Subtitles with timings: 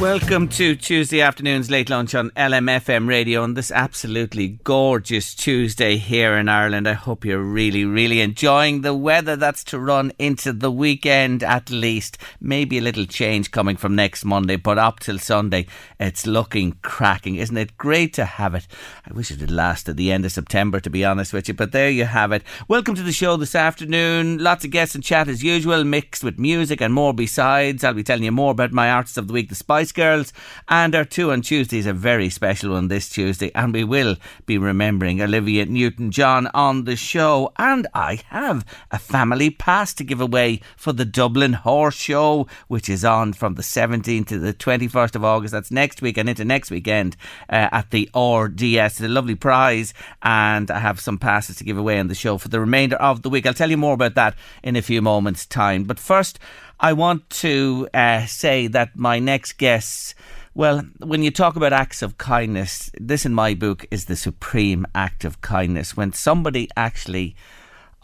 [0.00, 6.36] Welcome to Tuesday afternoon's late lunch on LMFM radio on this absolutely gorgeous Tuesday here
[6.36, 6.86] in Ireland.
[6.86, 11.70] I hope you're really, really enjoying the weather that's to run into the weekend at
[11.70, 12.18] least.
[12.42, 15.66] Maybe a little change coming from next Monday, but up till Sunday,
[15.98, 17.36] it's looking cracking.
[17.36, 18.66] Isn't it great to have it?
[19.08, 21.72] I wish it had lasted the end of September, to be honest with you, but
[21.72, 22.42] there you have it.
[22.68, 24.38] Welcome to the show this afternoon.
[24.38, 27.82] Lots of guests and chat as usual, mixed with music and more besides.
[27.82, 30.32] I'll be telling you more about my artist of the week, the Spice Girls,
[30.68, 34.16] and our two on Tuesday is a very special one this Tuesday, and we will
[34.44, 37.52] be remembering Olivia Newton John on the show.
[37.58, 42.88] And I have a family pass to give away for the Dublin Horse Show, which
[42.88, 45.52] is on from the 17th to the 21st of August.
[45.52, 47.16] That's next week and into next weekend
[47.48, 48.96] uh, at the RDS.
[48.96, 52.38] It's a lovely prize, and I have some passes to give away on the show
[52.38, 53.46] for the remainder of the week.
[53.46, 55.84] I'll tell you more about that in a few moments' time.
[55.84, 56.38] But first,
[56.78, 60.14] I want to uh, say that my next guests.
[60.54, 64.86] Well, when you talk about acts of kindness, this in my book is the supreme
[64.94, 65.96] act of kindness.
[65.96, 67.34] When somebody actually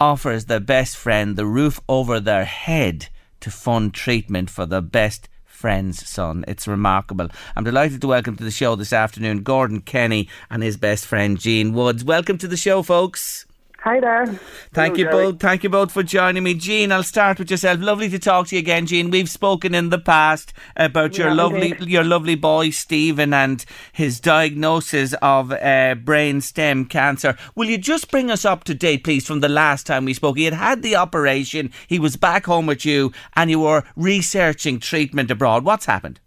[0.01, 3.09] offers their best friend the roof over their head
[3.41, 6.45] to fund treatment for their best friend's son.
[6.49, 7.29] It's remarkable.
[7.55, 11.39] I'm delighted to welcome to the show this afternoon Gordon Kenny and his best friend
[11.39, 12.05] Jean Woods.
[12.05, 13.45] Welcome to the show, folks.
[13.85, 14.27] Hi there.
[14.27, 15.33] Thank Hello, you Jerry.
[15.33, 15.41] both.
[15.41, 16.93] Thank you both for joining me, Jean.
[16.93, 17.81] I'll start with yourself.
[17.81, 19.11] Lovely to talk to you again, Jean.
[19.11, 21.89] We've spoken in the past about your lovely, indeed.
[21.89, 27.37] your lovely boy Stephen and his diagnosis of uh, brain stem cancer.
[27.57, 30.37] Will you just bring us up to date, please, from the last time we spoke?
[30.37, 31.73] He had had the operation.
[31.89, 35.65] He was back home with you, and you were researching treatment abroad.
[35.65, 36.21] What's happened?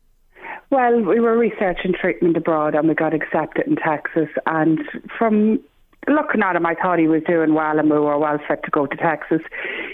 [0.71, 4.27] Well, we were researching treatment abroad and we got accepted in Texas.
[4.45, 4.81] And
[5.17, 5.61] from
[6.07, 8.71] looking at him, I thought he was doing well and we were well fit to
[8.71, 9.41] go to Texas.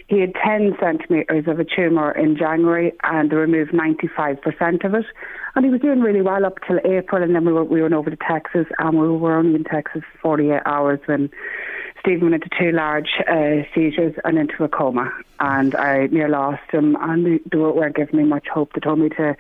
[0.08, 5.06] He had 10 centimetres of a tumour in January and they removed 95% of it.
[5.56, 7.94] And he was doing really well up till April and then we, were, we went
[7.94, 11.30] over to Texas and we were only in Texas 48 hours when
[12.00, 15.12] Stephen went into two large uh, seizures and into a coma.
[15.40, 18.74] And I near lost him and they weren't giving me much hope.
[18.74, 19.36] They told me to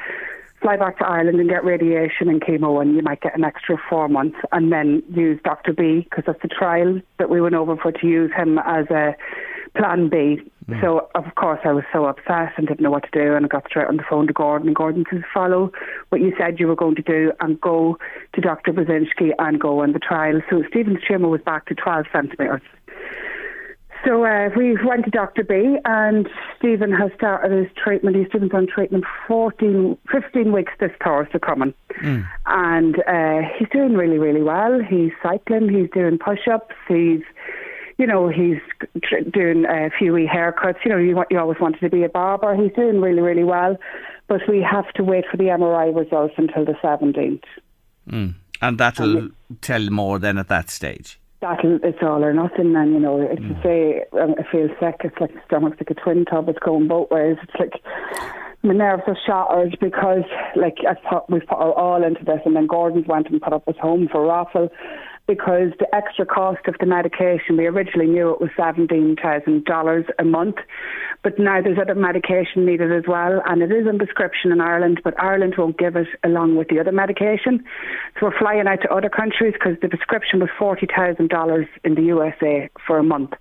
[0.61, 3.77] fly back to Ireland and get radiation and chemo, and you might get an extra
[3.89, 5.73] four months, and then use Dr.
[5.73, 9.15] B because that's the trial that we went over for to use him as a
[9.75, 10.41] plan B.
[10.67, 10.81] Mm.
[10.81, 13.47] So of course I was so upset and didn't know what to do, and I
[13.47, 14.67] got straight on the phone to Gordon.
[14.67, 15.71] And Gordon says, "Follow
[16.09, 17.97] what you said you were going to do, and go
[18.33, 18.73] to Dr.
[18.73, 22.61] Burzynski and go on the trial." So Stephen's tumour was back to 12 centimetres.
[24.05, 25.43] So uh, we went to Dr.
[25.43, 28.15] B, and Stephen has started his treatment.
[28.15, 31.73] He's been on treatment 14, 15 weeks this Thursday coming.
[32.47, 34.79] And uh, he's doing really, really well.
[34.81, 37.21] He's cycling, he's doing push ups, he's,
[37.97, 38.57] you know, he's
[39.03, 40.83] tr- doing a few wee haircuts.
[40.83, 42.55] You know, you, you always wanted to be a barber.
[42.55, 43.77] He's doing really, really well.
[44.27, 47.43] But we have to wait for the MRI results until the 17th.
[48.61, 49.29] And that'll
[49.61, 51.20] tell more then at that stage.
[51.41, 55.01] That'll, it's all or nothing, and you know, it's to say um, I feel sick.
[55.03, 56.47] It's like the stomach's like a twin tub.
[56.49, 57.37] It's going both ways.
[57.41, 57.81] It's like
[58.63, 60.23] my nerves are shattered because,
[60.55, 63.53] like, I put, we've put our all into this, and then Gordon's went and put
[63.53, 64.69] up his home for raffle
[65.27, 70.55] because the extra cost of the medication, we originally knew it was $17,000 a month,
[71.23, 75.01] but now there's other medication needed as well, and it is in prescription in Ireland,
[75.03, 77.63] but Ireland won't give it along with the other medication.
[78.19, 82.69] So we're flying out to other countries because the prescription was $40,000 in the USA
[82.85, 83.33] for a month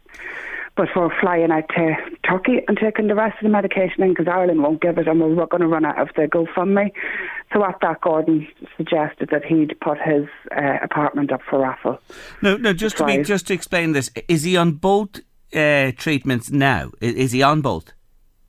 [0.81, 1.95] but we're flying out to
[2.27, 5.21] Turkey and taking the rest of the medication in because Ireland won't give it and
[5.21, 6.91] we're going to run out of the GoFundMe.
[7.53, 8.49] So at that, Gordon
[8.79, 10.25] suggested that he'd put his
[10.57, 12.01] uh, apartment up for raffle.
[12.41, 12.73] No, no.
[12.73, 15.21] Just to be, just to explain this, is he on both
[15.55, 16.93] uh, treatments now?
[17.03, 17.93] Is, is he on both?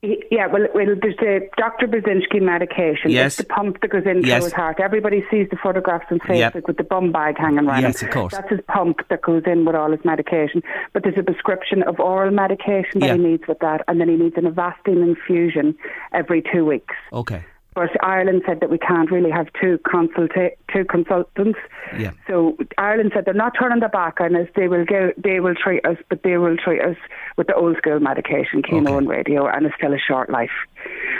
[0.03, 1.86] Yeah, well, well, there's the Dr.
[1.86, 3.12] Burzynski medication.
[3.12, 3.38] Yes.
[3.39, 4.45] It's the pump that goes into yes.
[4.45, 4.80] his heart.
[4.80, 6.68] Everybody sees the photographs on Facebook yep.
[6.68, 8.07] with the bum bag hanging around yes, him.
[8.07, 8.33] of course.
[8.33, 10.63] That's his pump that goes in with all his medication.
[10.94, 13.15] But there's a prescription of oral medication that yeah.
[13.15, 15.75] he needs with that, and then he needs an Avastin infusion
[16.13, 16.95] every two weeks.
[17.13, 17.45] Okay.
[17.73, 21.57] But Ireland said that we can't really have two consulta- two consultants.
[21.97, 22.12] Yeah.
[22.27, 24.47] So Ireland said they're not turning their back on us.
[24.57, 25.12] They will go.
[25.18, 26.97] They will treat us, but they will treat us
[27.38, 28.97] with the old school medication, chemo Okay.
[28.97, 30.51] and radio, and it's still a short life.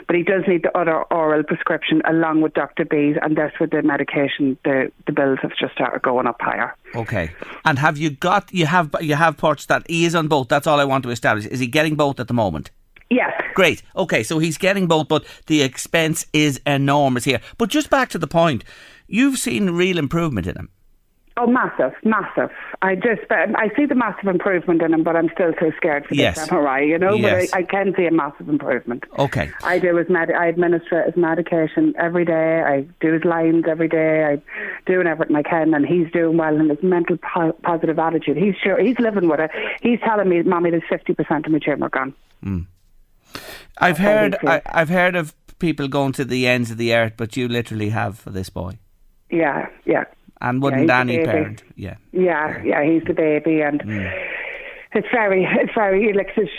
[0.08, 2.84] But he does need the other oral prescription along with Dr.
[2.84, 4.58] B's, and that's with the medication.
[4.66, 6.76] The the bills have just started going up higher.
[6.96, 7.32] Okay.
[7.64, 10.50] And have you got you have you have parts that he is on both?
[10.50, 11.46] That's all I want to establish.
[11.46, 12.72] Is he getting both at the moment?
[13.12, 13.34] Yes.
[13.56, 13.84] Great.
[13.96, 17.42] Okay, so he's getting both, but the expense is enormous here.
[17.58, 18.64] But just back to the point,
[19.08, 20.70] you've seen real improvement in him.
[21.38, 22.50] Oh, massive, massive.
[22.82, 26.14] I just, I see the massive improvement in him, but I'm still too scared for
[26.14, 26.36] Yes.
[26.38, 27.14] this MRI, you know.
[27.16, 27.50] Yes.
[27.52, 29.06] But I, I can see a massive improvement.
[29.18, 29.50] Okay.
[29.64, 32.62] I do his med- I administer his medication every day.
[32.66, 34.26] I do his lines every day.
[34.26, 34.42] I
[34.86, 36.56] doing everything I can, and he's doing well.
[36.60, 38.36] in his mental po- positive attitude.
[38.38, 39.52] He's sure he's living with it.
[39.82, 42.14] He's telling me, "Mommy, there's fifty percent of my tumour gone."
[42.44, 42.60] Hmm.
[43.82, 47.36] I've heard I, I've heard of people going to the ends of the earth, but
[47.36, 48.78] you literally have for this boy.
[49.30, 50.04] Yeah, yeah,
[50.42, 51.64] And wouldn't a any parent?
[51.76, 51.96] Yeah.
[52.12, 52.84] yeah, yeah.
[52.84, 54.28] He's the baby, and mm.
[54.94, 56.52] It's very, it's very like it's,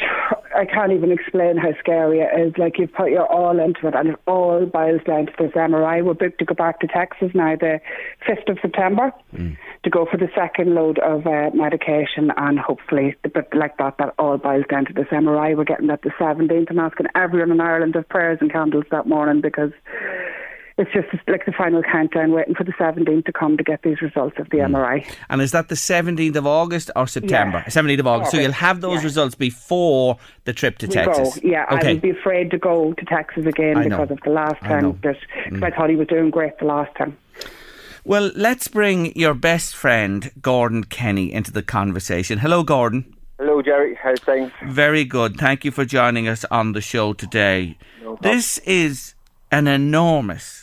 [0.57, 2.55] I can't even explain how scary it is.
[2.57, 6.05] Like you've put your all into it, and it all boils down to this MRI.
[6.05, 7.81] We're booked to go back to Texas now, the
[8.27, 9.13] fifth of September,
[9.85, 14.15] to go for the second load of uh, medication, and hopefully, but like that, that
[14.19, 15.57] all boils down to this MRI.
[15.57, 16.69] We're getting that the seventeenth.
[16.71, 19.73] I'm asking everyone in Ireland of prayers and candles that morning because.
[20.79, 24.01] It's just like the final countdown, waiting for the 17th to come to get these
[24.01, 25.07] results of the MRI.
[25.29, 27.63] And is that the 17th of August or September?
[27.67, 28.31] 17th of August.
[28.31, 29.05] So you'll have those yeah.
[29.05, 31.39] results before the trip to We Texas.
[31.39, 31.49] Go.
[31.49, 34.81] Yeah, I would be afraid to go to Texas again because of the last I
[34.81, 34.95] know.
[34.95, 35.03] Mm.
[35.03, 35.17] time.
[35.45, 37.17] That, cause I thought he was doing great the last time.
[38.05, 42.39] Well, let's bring your best friend, Gordon Kenny, into the conversation.
[42.39, 43.15] Hello, Gordon.
[43.39, 43.97] Hello, Jerry.
[44.03, 44.51] How's things?
[44.67, 45.37] Very good.
[45.37, 47.77] Thank you for joining us on the show today.
[48.21, 49.15] this is
[49.53, 50.62] an enormous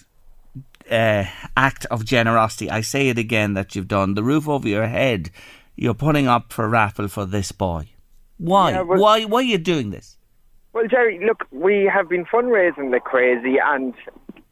[0.92, 1.26] uh,
[1.56, 2.70] act of generosity.
[2.70, 4.14] I say it again that you've done.
[4.14, 5.30] The roof over your head,
[5.76, 7.90] you're putting up for raffle for this boy.
[8.38, 8.72] Why?
[8.72, 9.26] Yeah, well- why?
[9.26, 10.18] Why are you doing this?
[10.74, 13.94] Well, Jerry, look, we have been fundraising like crazy, and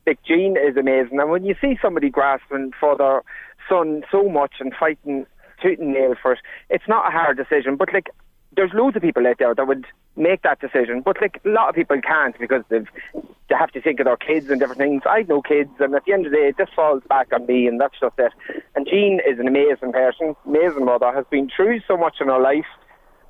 [0.07, 1.19] like Jean is amazing.
[1.19, 3.21] And when you see somebody grasping for their
[3.69, 5.25] son so much and fighting
[5.61, 6.39] tooth and nail for it,
[6.69, 7.75] it's not a hard decision.
[7.75, 8.09] But like,
[8.57, 9.85] there's loads of people out there that would
[10.17, 13.81] make that decision, but like a lot of people can't because they've they have to
[13.81, 15.03] think of their kids and different things.
[15.05, 17.67] I know kids, and at the end of the day, this falls back on me,
[17.67, 18.33] and that's just it.
[18.75, 22.39] And Jean is an amazing person, amazing mother, has been through so much in her
[22.39, 22.65] life,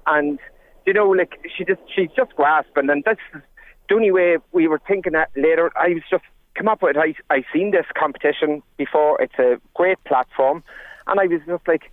[0.08, 0.40] and
[0.86, 4.82] you know, like she just she's just grasping, and that's the only way we were
[4.88, 5.72] thinking that later.
[5.78, 6.24] I was just
[6.56, 7.00] come up with it.
[7.30, 9.22] I I seen this competition before.
[9.22, 10.64] It's a great platform,
[11.06, 11.92] and I was just like,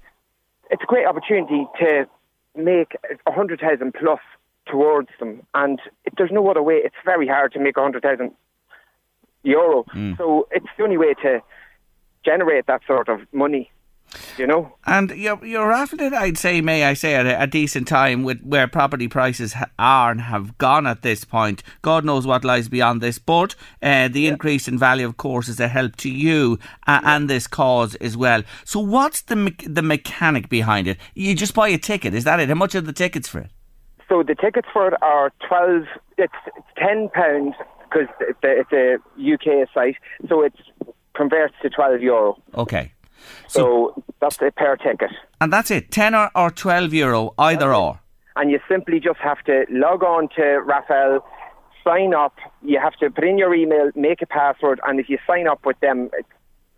[0.70, 2.06] it's a great opportunity to
[2.56, 2.96] make
[3.26, 4.20] a hundred thousand plus
[4.66, 6.74] towards them, and it, there's no other way.
[6.74, 8.32] It's very hard to make a hundred thousand
[9.42, 10.14] euro, hmm.
[10.16, 11.40] so it's the only way to
[12.24, 13.70] generate that sort of money.
[14.38, 14.76] You know.
[14.86, 18.22] And you're, you're raffled it, I'd say, may I say, at a, a decent time
[18.22, 21.62] with where property prices are and have gone at this point.
[21.82, 25.60] God knows what lies beyond this, but uh, the increase in value, of course, is
[25.60, 28.42] a help to you uh, and this cause as well.
[28.64, 30.98] So, what's the me- the mechanic behind it?
[31.14, 32.48] You just buy a ticket, is that it?
[32.48, 33.50] How much are the tickets for it?
[34.08, 35.84] So the tickets for it are twelve.
[36.18, 39.96] It's, it's ten pounds because it's a, it's a UK site,
[40.28, 40.54] so it
[41.14, 42.36] converts to twelve euro.
[42.54, 42.92] Okay.
[43.48, 48.00] So, that's a pair ticket, And that's it, 10 or, or 12 euro, either or.
[48.36, 51.20] and you simply just have to log on to Raffall,
[51.84, 52.34] sign up.
[52.62, 55.64] You have to put in your email, make a password, and if you sign up
[55.66, 56.10] with them,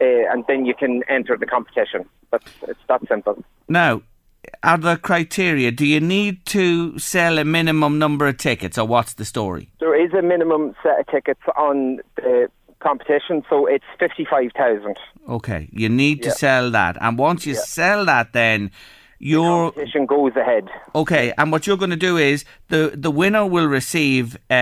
[0.00, 2.04] uh, and then you can enter the competition.
[2.30, 3.42] That's it's that simple.
[3.68, 4.02] Now,
[4.62, 5.70] are the criteria?
[5.70, 9.70] Do you need to sell a minimum number of tickets, or what's the story?
[9.80, 12.48] There is a minimum set of tickets on the
[12.80, 14.96] competition, so it's fifty-five thousand.
[15.28, 16.34] Okay, you need to Yeah.
[16.34, 17.60] sell that, and once you Yeah.
[17.60, 18.70] sell that, then
[19.18, 20.68] you're Competition goes ahead.
[20.94, 21.32] okay.
[21.38, 24.54] And what you're going to do is the the winner will receive uh,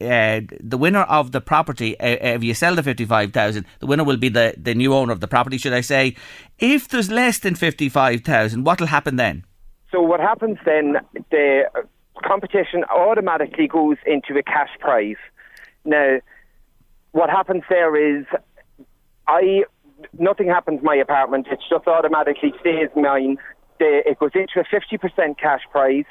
[0.00, 0.40] uh,
[0.72, 1.98] the winner of the property.
[2.00, 4.92] Uh, if you sell the fifty five thousand, the winner will be the the new
[4.92, 5.56] owner of the property.
[5.56, 6.16] Should I say?
[6.58, 9.44] If there's less than fifty five thousand, what will happen then?
[9.92, 10.96] So what happens then?
[11.30, 11.64] The
[12.24, 15.16] competition automatically goes into a cash prize.
[15.84, 16.18] Now,
[17.12, 18.26] what happens there is,
[19.28, 19.64] I
[20.18, 21.46] nothing happens in my apartment.
[21.50, 23.38] It just automatically stays mine.
[23.78, 26.04] It goes into a fifty percent cash prize.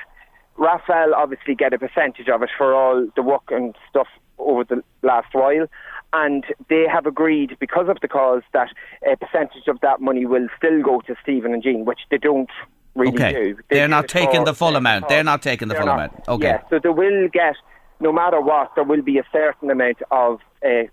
[0.57, 4.83] Raffall obviously get a percentage of it for all the work and stuff over the
[5.01, 5.65] last while.
[6.13, 8.67] And they have agreed, because of the cause, that
[9.09, 12.49] a percentage of that money will still go to Stephen and Jean, which they don't
[12.95, 13.31] really Okay.
[13.31, 13.55] do.
[13.69, 15.07] They They're do not taking the full amount.
[15.07, 16.11] They're not taking the full amount.
[16.27, 16.47] Okay.
[16.47, 17.55] Yeah, so they will get,
[18.01, 20.83] no matter what, there will be a certain amount of uh,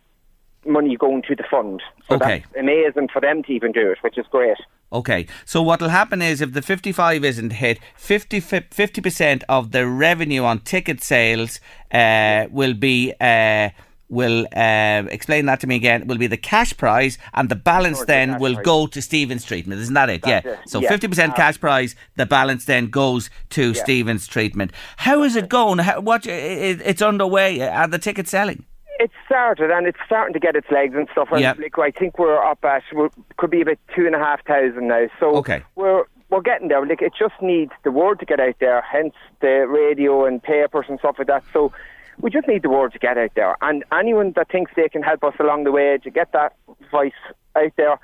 [0.66, 1.82] money going to the fund.
[2.08, 2.40] So Okay.
[2.40, 4.58] that's amazing for them to even do it, which is great.
[4.90, 9.86] Okay, so what will happen is if the 55 isn't hit, 50, 50% of the
[9.86, 11.60] revenue on ticket sales
[11.92, 13.12] uh, will be.
[13.20, 13.70] Uh,
[14.08, 16.06] will uh, explain that to me again.
[16.06, 18.64] Will be the cash prize, and the balance the then cash will prize.
[18.64, 19.80] go to Stephen's treatment.
[19.80, 20.22] Isn't that it?
[20.22, 20.52] That's yeah.
[20.52, 20.88] it, So yeah.
[20.88, 23.82] fifty percent Uh, cash prize, the balance then goes to Yeah.
[23.82, 24.72] Stephen's treatment.
[24.96, 25.78] How is it going?
[25.78, 26.26] How, what?
[26.26, 27.60] It, it's underway.
[27.60, 28.64] Are the tickets selling?
[29.00, 31.28] It started and it's starting to get its legs and stuff.
[31.30, 31.54] And Yeah.
[31.56, 34.88] like, I think we're up at we could be about two and a half thousand
[34.88, 35.06] now.
[35.20, 35.62] So Okay.
[35.76, 36.84] we're we're getting there.
[36.84, 38.82] Like it just needs the word to get out there.
[38.82, 41.44] Hence the radio and papers and stuff like that.
[41.52, 41.72] So
[42.20, 43.56] we just need the word to get out there.
[43.62, 46.54] And anyone that thinks they can help us along the way to get that
[46.90, 47.12] voice
[47.56, 47.98] out there,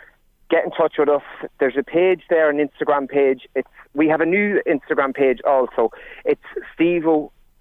[0.51, 1.23] get in touch with us.
[1.59, 3.49] There's a page there, an Instagram page.
[3.55, 5.91] It's we have a new Instagram page also.
[6.25, 6.43] It's
[6.75, 7.05] Steve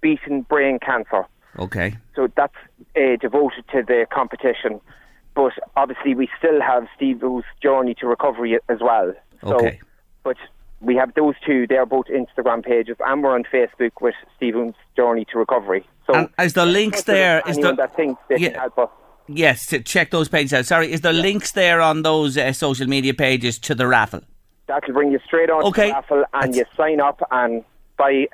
[0.00, 1.26] beating brain cancer.
[1.58, 1.96] Okay.
[2.14, 2.54] So that's
[2.96, 4.80] uh, devoted to the competition.
[5.34, 9.12] But obviously, we still have Steve's journey to recovery as well.
[9.42, 9.80] So, Okay.
[10.22, 10.36] But
[10.80, 11.66] we have those two.
[11.66, 15.84] They're both Instagram pages, and we're on Facebook with Stephen's journey to recovery.
[16.06, 17.42] So And is there links there?
[17.46, 18.50] anyone that thinks they Yeah.
[18.50, 18.88] can help us.
[19.26, 20.66] Yes, to check those pages out.
[20.66, 24.20] Sorry, is there links there on those uh, social media pages to the raffle?
[24.66, 25.84] That'll bring you straight on Okay.
[25.84, 27.64] to the raffle, and That's- you sign up and
[27.96, 28.26] buy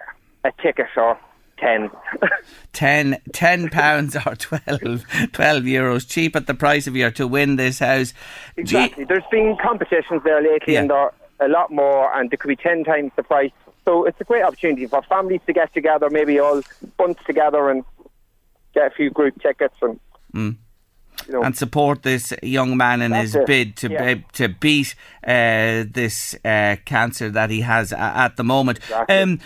[0.45, 1.17] a ticket or
[1.59, 1.91] ten.
[2.73, 7.57] 10, 10 pounds or 12, 12 euros, cheap at the price of your to win
[7.57, 8.13] this house.
[8.57, 9.05] Gee- Exactly.
[9.05, 10.81] There's been competitions there lately, Yeah.
[10.81, 13.51] and there are a lot more, and there could be ten times the price.
[13.91, 16.63] So it's a great opportunity for families to get together, maybe all
[16.97, 17.83] bunch together and
[18.73, 19.99] get a few group tickets and.
[21.27, 23.45] You know, and support this young man in his it.
[23.47, 24.15] bid to Yeah.
[24.15, 24.95] be, to beat
[25.27, 28.79] uh, this uh, cancer that he has a- at the moment.
[28.79, 29.17] Exactly.
[29.19, 29.39] Um,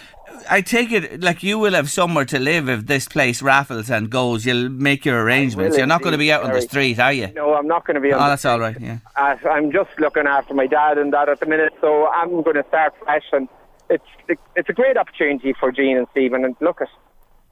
[0.49, 4.09] I take it like you will have somewhere to live if this place raffles and
[4.09, 4.47] goes.
[4.47, 5.77] You'll make your arrangements.
[5.77, 7.29] You're not going to be out on the street, are you?
[7.35, 8.21] no, I'm not going to be on.
[8.21, 8.77] Oh, the that's all right.
[8.81, 8.99] Yeah.
[9.17, 12.57] Uh, I'm just looking after my dad and that at the minute, so I'm going
[12.57, 13.25] to start fresh.
[13.33, 13.49] And
[13.89, 16.45] it's it's a great opportunity for Jean and Stephen.
[16.45, 16.89] And look at,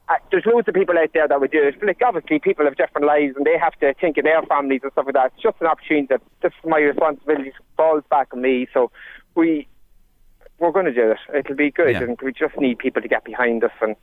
[0.09, 1.75] uh, there's loads of people out there that would do it.
[1.83, 4.91] Like obviously, people have different lives and they have to think of their families and
[4.91, 5.31] stuff like that.
[5.33, 8.67] It's just an opportunity that this is my responsibility falls back on me.
[8.73, 8.91] So
[9.35, 9.67] we
[10.59, 11.17] we're going to do it.
[11.35, 12.03] It'll be good, Yeah.
[12.03, 13.95] and we just need people to get behind us and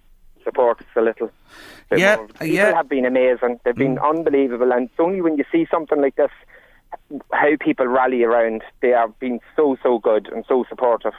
[0.45, 1.31] support us a little.
[1.95, 2.27] Yeah, more.
[2.29, 2.75] People yeah.
[2.75, 3.61] have been amazing.
[3.65, 6.31] They've been unbelievable, and it's only when you see something like this
[7.33, 8.63] how people rally around.
[8.83, 11.15] They have been so so good and so supportive.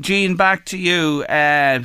[0.00, 1.24] Jean, back to you.
[1.28, 1.80] Uh,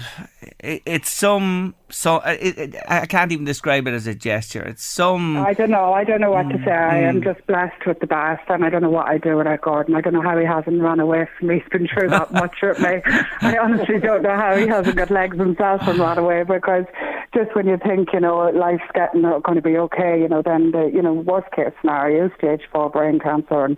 [0.59, 4.61] it, it's some so uh, it, it, I can't even describe it as a gesture.
[4.63, 5.37] It's some.
[5.37, 5.93] I don't know.
[5.93, 6.71] I don't know what to say.
[6.71, 7.09] I Mm.
[7.09, 9.95] am just blessed with the best, and I don't know what I do without Gordon.
[9.95, 11.59] I don't know how he hasn't run away from me.
[11.59, 13.01] He's been through that much with me.
[13.41, 16.85] I honestly don't know how he hasn't got legs himself and run away because
[17.33, 20.71] just when you think, you know, life's getting going to be okay, you know, then
[20.71, 23.77] the, you know, worst case scenario, stage four brain cancer and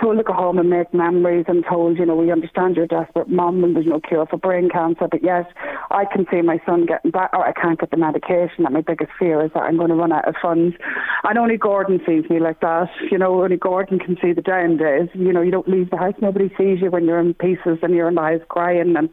[0.00, 3.28] told to go home and make memories and told, you know, we understand you're desperate
[3.28, 5.44] mum and there's no cure for brain cancer, but yes,
[5.90, 8.64] I can see my son getting back, or I can't get the medication.
[8.64, 10.76] And my biggest fear is that I'm going to run out of funds.
[11.24, 12.88] And only Gordon sees me like that.
[13.10, 15.08] You know, only Gordon can see the down days.
[15.14, 16.14] You know, you don't leave the house.
[16.20, 18.94] Nobody sees you when you're in pieces and you're in the house crying.
[18.96, 19.08] And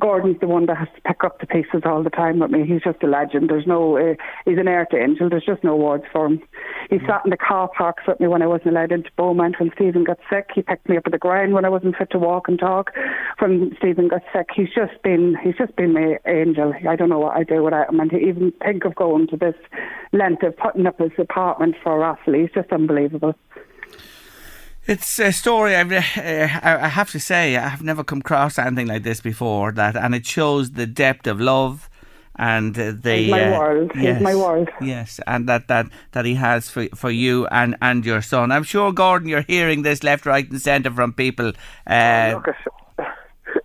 [0.00, 2.66] Gordon's the one that has to pick up the pieces all the time with me.
[2.66, 3.50] He's just a legend.
[3.50, 4.14] There's no, uh,
[4.44, 5.28] he's an earth angel.
[5.30, 6.42] There's just no words for him.
[6.90, 9.70] He sat in the car parks with me when I wasn't allowed into Beaumont when
[9.74, 10.50] Stephen got sick.
[10.54, 12.92] He picked me up at the ground when I wasn't fit to walk and talk.
[13.38, 16.72] From Stephen got sick, he's just been he's just been my angel.
[16.88, 18.00] I don't know what I do without him.
[18.00, 19.56] And to even think of going to this
[20.12, 23.34] length of putting up his apartment for raffle, he's just unbelievable.
[24.86, 26.00] It's a story I've, uh,
[26.62, 29.70] I have to say I've never come across anything like this before.
[29.72, 31.90] That and it shows the depth of love
[32.38, 33.92] and the my uh, world.
[33.94, 34.68] He's Yes, my world.
[34.80, 38.52] Yes, and that, that that he has for for you and and your son.
[38.52, 41.52] I'm sure Gordon, you're hearing this left, right, and centre from people.
[41.86, 42.54] Uh, look,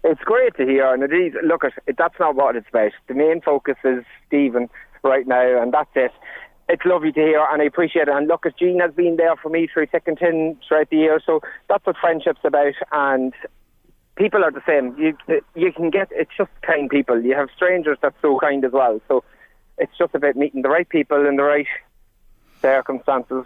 [0.03, 1.33] it's great to hear, and it is.
[1.43, 2.91] Look, at, that's not what it's about.
[3.07, 4.69] The main focus is Stephen
[5.03, 6.11] right now, and that's it.
[6.69, 8.13] It's lovely to hear, and I appreciate it.
[8.13, 11.21] And look, Jean has been there for me through thick and thin throughout the year,
[11.23, 12.73] so that's what friendship's about.
[12.91, 13.33] And
[14.15, 14.95] people are the same.
[14.97, 15.17] You
[15.55, 17.21] you can get it's just kind people.
[17.21, 19.01] You have strangers that's so kind as well.
[19.07, 19.23] So
[19.77, 21.67] it's just about meeting the right people in the right
[22.61, 23.45] circumstances.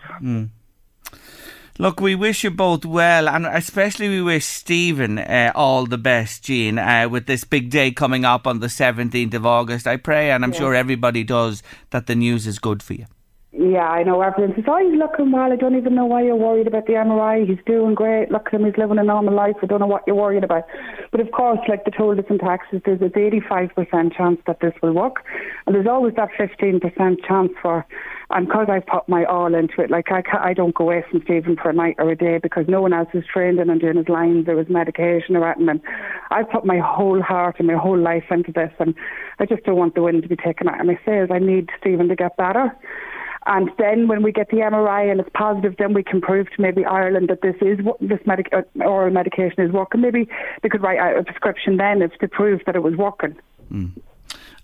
[1.79, 6.43] Look, we wish you both well, and especially we wish Stephen uh, all the best,
[6.43, 9.85] Jean, uh, with this big day coming up on the 17th of August.
[9.85, 13.05] I pray, and I'm sure everybody does, that the news is good for you.
[13.53, 15.51] Yeah, I know everyone says, oh, he's looking well.
[15.51, 17.47] I don't even know why you're worried about the MRI.
[17.47, 18.29] He's doing great.
[18.29, 18.65] Look at him.
[18.65, 19.55] He's living a normal life.
[19.63, 20.65] I don't know what you're worried about.
[21.11, 24.73] But of course, like they told us in Texas, there's an 85% chance that this
[24.83, 25.23] will work.
[25.65, 27.85] And there's always that 15% chance for,
[28.31, 31.05] and because I've put my all into it, like I, ca I don't go away
[31.09, 33.69] from Stephen for a night or a day because no one else is trained in
[33.69, 34.45] and doing his lines.
[34.45, 35.69] There was medication or anything.
[35.69, 35.81] And
[36.31, 38.73] I put my whole heart and my whole life into this.
[38.79, 38.93] And
[39.39, 41.29] I just don't want the wind to be taken out of my sails.
[41.31, 42.75] I need Stephen to get better.
[43.47, 46.61] And then when we get the MRI and it's positive, then we can prove to
[46.61, 50.01] maybe Ireland that this is this medic- uh, oral medication is working.
[50.01, 50.27] Maybe
[50.61, 53.35] they could write out a prescription then if to prove that it was working.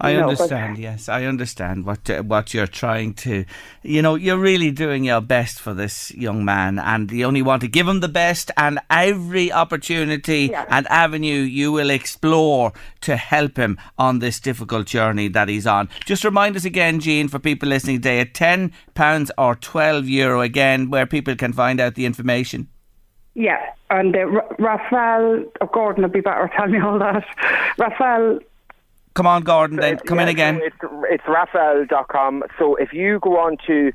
[0.03, 0.77] I No, but- understand.
[0.77, 3.45] Yes, I understand what uh, what you're trying to.
[3.83, 7.61] You know, you're really doing your best for this young man, and you only want
[7.61, 10.65] to give him the best, and every opportunity Yeah.
[10.69, 15.87] and avenue you will explore to help him on this difficult journey that he's on.
[16.05, 20.41] Just remind us again, Jean, for people listening today, at ten pounds or twelve euro
[20.41, 22.67] again, where people can find out the information.
[23.35, 27.25] Yeah, and uh, Ra- Raffall, oh, Gordon would be better telling me all that.
[27.79, 28.39] Raffall,
[29.13, 29.77] Come on, Gordon.
[29.77, 30.59] Then come in again.
[30.59, 32.43] so It's, it's Raffall.com.
[32.57, 33.91] So if you go on to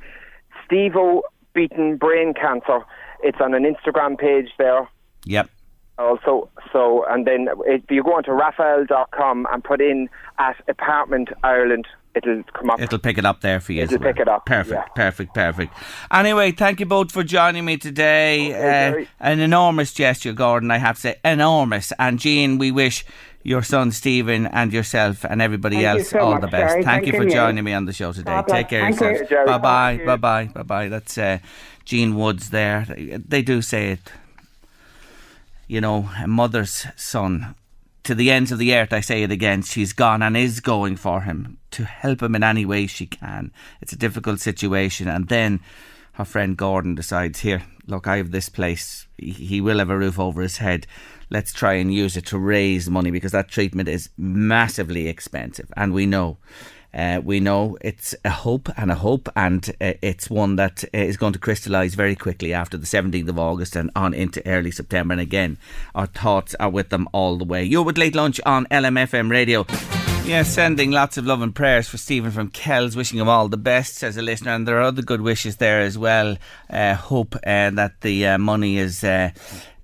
[0.65, 1.23] Stevo
[1.55, 2.81] Beaten Brain Cancer,
[3.23, 4.89] it's on an Instagram page there.
[5.25, 5.51] Yep.
[5.99, 10.09] Also, so and then if you go on to Raffall.com and put in
[10.39, 12.81] at Apartment Ireland, it'll come up.
[12.81, 13.83] It'll pick it up there for you.
[13.83, 14.13] It'll well.
[14.13, 14.93] pick it up, Perfect, yeah.
[14.95, 15.75] perfect, perfect.
[16.13, 18.55] Anyway, thank you both for joining me today.
[18.55, 20.71] Okay, uh, an enormous gesture, Gordon.
[20.71, 21.93] I have to say, enormous.
[21.99, 23.05] And Jean, we wish
[23.43, 26.73] your son Stephen and yourself and everybody Thank else so all much, the best.
[26.73, 26.85] Jerry.
[26.85, 27.31] Thank you for you.
[27.31, 28.33] joining me on the show today.
[28.33, 28.49] God.
[28.49, 29.47] Take care Thank yourself.
[29.47, 30.89] Bye bye, bye bye, bye bye.
[30.89, 31.39] That's uh,
[31.85, 32.87] Jean Woods there.
[33.27, 34.13] They do say it.
[35.67, 37.55] You know, a mother's son
[38.09, 40.97] to the ends of the earth, I say it again, she's gone and is going
[40.97, 43.53] for him to help him in any way she can.
[43.83, 45.09] It's a difficult situation.
[45.09, 45.61] And then
[46.13, 49.07] her friend Gordon decides, here, look, I have this place.
[49.19, 50.87] He will have a roof over his head.
[51.31, 55.71] Let's try and use it to raise money because that treatment is massively expensive.
[55.77, 56.39] And we know.
[56.95, 61.13] Uh, we know it's a hope and a hope, and uh, it's one that uh,
[61.19, 65.13] going to crystallise very quickly after the 17th of August and on into early September.
[65.13, 65.59] And again,
[65.95, 67.63] our thoughts are with them all the way.
[67.63, 69.67] You're with Late Lunch on LMFM Radio.
[70.29, 73.57] Yeah, sending lots of love and prayers for Stephen from Kells, wishing him all the
[73.57, 74.53] best, says a listener.
[74.53, 76.37] And there are other good wishes there as well.
[76.69, 79.31] Uh, hope uh, that the uh, money is uh,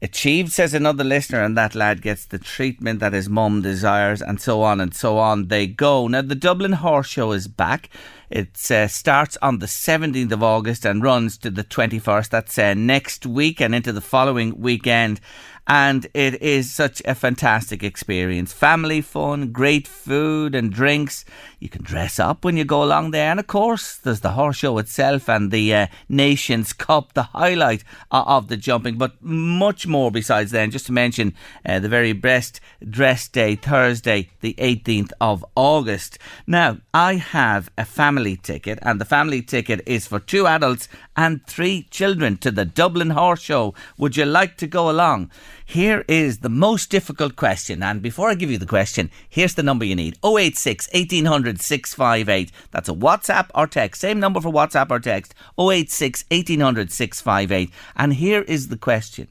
[0.05, 4.41] achieved, says another listener, and that lad gets the treatment that his mum desires, and
[4.41, 6.07] so on and so on they go.
[6.07, 7.89] Now, the Dublin Horse Show is back.
[8.31, 12.29] It uh, starts on the 17th of August and runs to the 21st.
[12.29, 15.21] That's uh, next week and into the following weekend.
[15.67, 18.53] And it is such a fantastic experience.
[18.53, 21.25] Family fun, great food and drinks.
[21.59, 23.31] You can dress up when you go along there.
[23.31, 27.83] And of course, there's the horse show itself and the uh, Nations Cup, the highlight
[28.11, 30.71] of the jumping, but much more besides then.
[30.71, 31.33] Just to mention
[31.65, 36.19] uh, the very best dress day, Thursday, the 18th of August.
[36.47, 41.47] Now, I have a family ticket, and the family ticket is for two adults and
[41.47, 43.75] three children to the Dublin Horse Show.
[43.97, 45.31] Would you like to go along?
[45.67, 49.63] Here is the most difficult question, and before I give you the question, here's the
[49.63, 52.53] number you need 086 1800 658.
[52.71, 54.03] That's a WhatsApp or text.
[54.03, 57.71] Same number for WhatsApp or text 086 1800 658.
[57.97, 59.29] And here is the question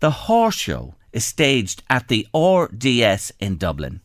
[0.00, 4.00] The horse show is staged at the RDS in Dublin.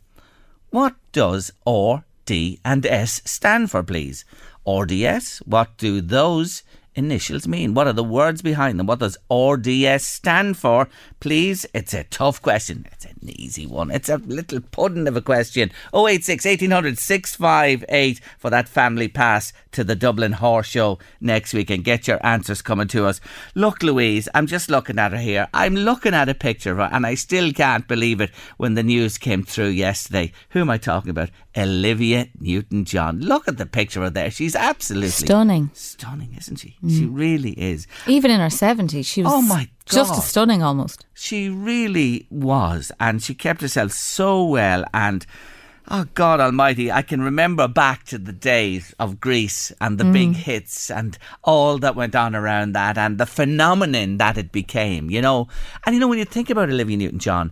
[0.69, 4.25] What does R, D, and S stand for, please?
[4.67, 6.63] RDS, what do those
[6.95, 7.73] initials mean?
[7.73, 8.87] What are the words behind them?
[8.87, 10.87] What does RDS stand for?
[11.19, 12.87] Please, it's a tough question.
[12.91, 13.91] It's an easy one.
[13.91, 15.71] It's a little pudding of a question.
[15.93, 21.83] 086 1800 658 for that family pass to the Dublin Horse Show next week and
[21.83, 23.19] get your answers coming to us.
[23.55, 25.47] Look, Louise, I'm just looking at her here.
[25.53, 28.83] I'm looking at a picture of her and I still can't believe it when the
[28.83, 30.31] news came through yesterday.
[30.49, 31.29] Who am I talking about?
[31.55, 33.19] Olivia Newton John.
[33.19, 34.31] Look at the picture of her there.
[34.31, 35.69] She's absolutely Stunning.
[35.73, 36.77] Stunning, isn't she?
[36.83, 36.97] Mm.
[36.97, 37.87] She really is.
[38.07, 40.19] Even in her 70s, she was Oh my just God.
[40.19, 41.05] as stunning almost.
[41.13, 44.83] She really was, and she kept herself so well.
[44.93, 45.25] And
[45.89, 50.29] oh God Almighty, I can remember back to the days of Grease and the big
[50.29, 50.35] mm.
[50.35, 55.11] hits and all that went on around that, and the phenomenon that it became.
[55.11, 55.47] You know,
[55.85, 57.51] and you know when you think about Olivia Newton-John.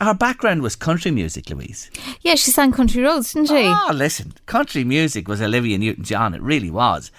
[0.00, 1.90] Her background was country music, Louise.
[2.20, 3.64] Yeah, she sang Country Roads, didn't she?
[3.64, 6.34] Oh, listen, country music was Olivia Newton John.
[6.34, 7.10] It really was.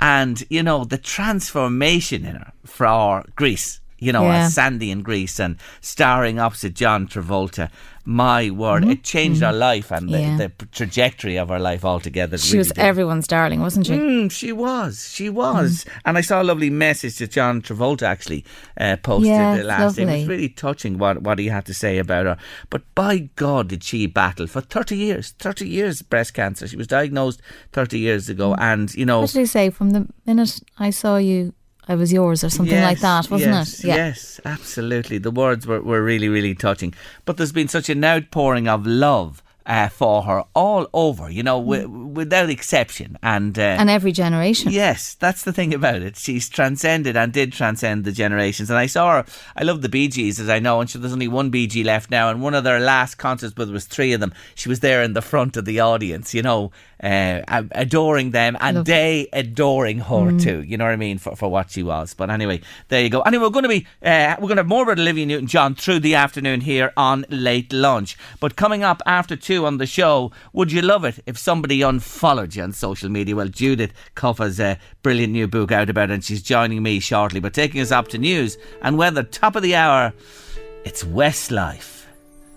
[0.00, 4.44] And, you know, the transformation in her for Grease, you know, Yeah.
[4.46, 7.68] as Sandy in Grease and starring opposite John Travolta.
[8.12, 10.14] My word, it changed her life and Mm-hmm.
[10.20, 10.36] Yeah.
[10.36, 12.36] the, the trajectory of her life altogether.
[12.38, 12.78] She really was did.
[12.80, 13.92] everyone's darling, wasn't she?
[13.92, 15.08] Mm, she was.
[15.12, 15.84] She was.
[15.84, 16.00] Mm.
[16.06, 18.44] And I saw a lovely message that John Travolta actually
[18.76, 19.98] uh, posted Yeah, it it's last.
[19.98, 22.36] It was really touching what, what he had to say about her.
[22.68, 25.30] But by God, did she battle for 30 years?
[25.38, 26.66] 30 years breast cancer.
[26.66, 27.40] She was diagnosed
[27.72, 28.56] 30 years ago.
[28.56, 29.18] And, you know.
[29.20, 29.22] Mm.
[29.22, 29.70] What did he say?
[29.70, 31.54] From the minute I saw you,
[31.90, 33.88] I was yours, or something like that, wasn't yes, it?
[33.88, 33.96] Yeah.
[33.96, 35.18] Yes, absolutely.
[35.18, 36.94] The words were, were really, really touching.
[37.24, 41.58] But there's been such an outpouring of love uh, for her all over, you know,
[41.60, 43.18] wi- without exception.
[43.22, 44.72] And, uh, And every generation.
[44.72, 46.16] Yes, that's the thing about it.
[46.16, 48.70] She's transcended and did transcend the generations.
[48.70, 49.24] And I saw her.
[49.56, 51.84] I love the Bee Gees, as I know, and she, there's only one Bee Gee
[51.84, 52.30] left now.
[52.30, 54.32] And one of their last concerts, but there was three of them.
[54.54, 57.40] She was there in the front of the audience, you know, uh,
[57.72, 60.62] adoring them, and they adoring her too.
[60.62, 62.12] You know what I mean for, for what she was.
[62.14, 63.22] But anyway, there you go.
[63.22, 66.00] Anyway, we're going to be uh, we're going to have more about Olivia Newton-John through
[66.00, 68.18] the afternoon here on late lunch.
[68.38, 72.54] But coming up after two on the show, would you love it if somebody unfollowed
[72.54, 73.36] you on social media?
[73.36, 77.40] Well, Judith has a brilliant new book out about it, and she's joining me shortly.
[77.40, 80.12] But taking us up to news and weather, top of the hour,
[80.84, 82.04] it's Westlife.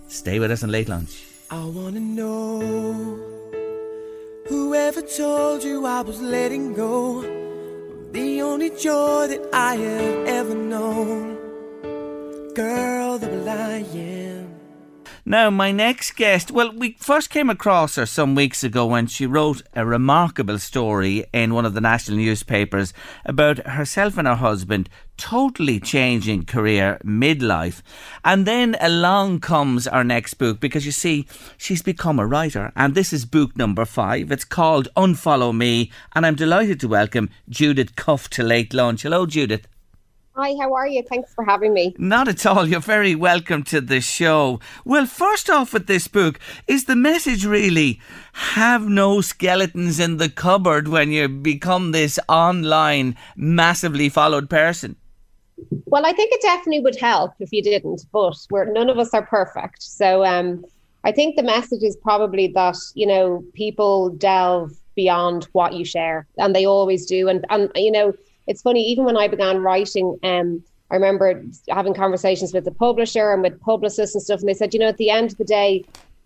[0.08, 1.24] Stay with us on late lunch.
[1.50, 3.20] I wanna know
[4.48, 7.22] whoever told you I was letting go.
[8.12, 11.34] The only joy that I have ever known.
[12.54, 14.53] Girl, the am.
[15.26, 19.26] Now, my next guest, well, we first came across her some weeks ago when she
[19.26, 24.90] wrote a remarkable story in one of the national newspapers about herself and her husband
[25.16, 27.82] totally changing career midlife.
[28.26, 32.94] And then along comes our next book because you see, she's become a writer, and
[32.94, 34.30] this is book number five.
[34.30, 39.04] It's called Unfollow Me, and I'm delighted to welcome Judith Cuffe to Late Lunch.
[39.04, 39.70] Hello, Judith.
[40.36, 41.04] Hi, how are you?
[41.04, 41.94] Thanks for having me.
[42.00, 42.68] Not at all.
[42.68, 44.60] You're very welcome to the show.
[44.84, 48.02] Well, first off, with this book, is the message really
[48.34, 54.96] have no skeletons in the cupboard when you become this online, massively followed person?
[55.86, 59.14] Well, I think it definitely would help if you didn't, but we're none of us
[59.14, 59.84] are perfect.
[59.84, 60.66] So um,
[61.04, 66.26] I think the message is probably that you know people delve beyond what you share,
[66.40, 67.30] and they always do.
[67.30, 68.16] And and you know,
[68.48, 68.84] it's funny.
[68.84, 73.60] Even when I began writing, um, I remember having conversations with the publisher and with
[73.62, 75.84] publicists and stuff, and they said, you know, at the end of the day,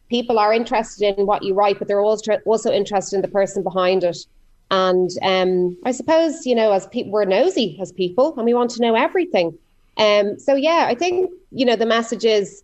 [0.09, 4.03] people are interested in what you write, but they're also interested in the person behind
[4.03, 4.17] it.
[4.69, 8.71] And um, I suppose you know, as people, we're nosy as people, and we want
[8.71, 9.57] to know everything.
[9.97, 12.63] Um, so yeah, I think you know the message is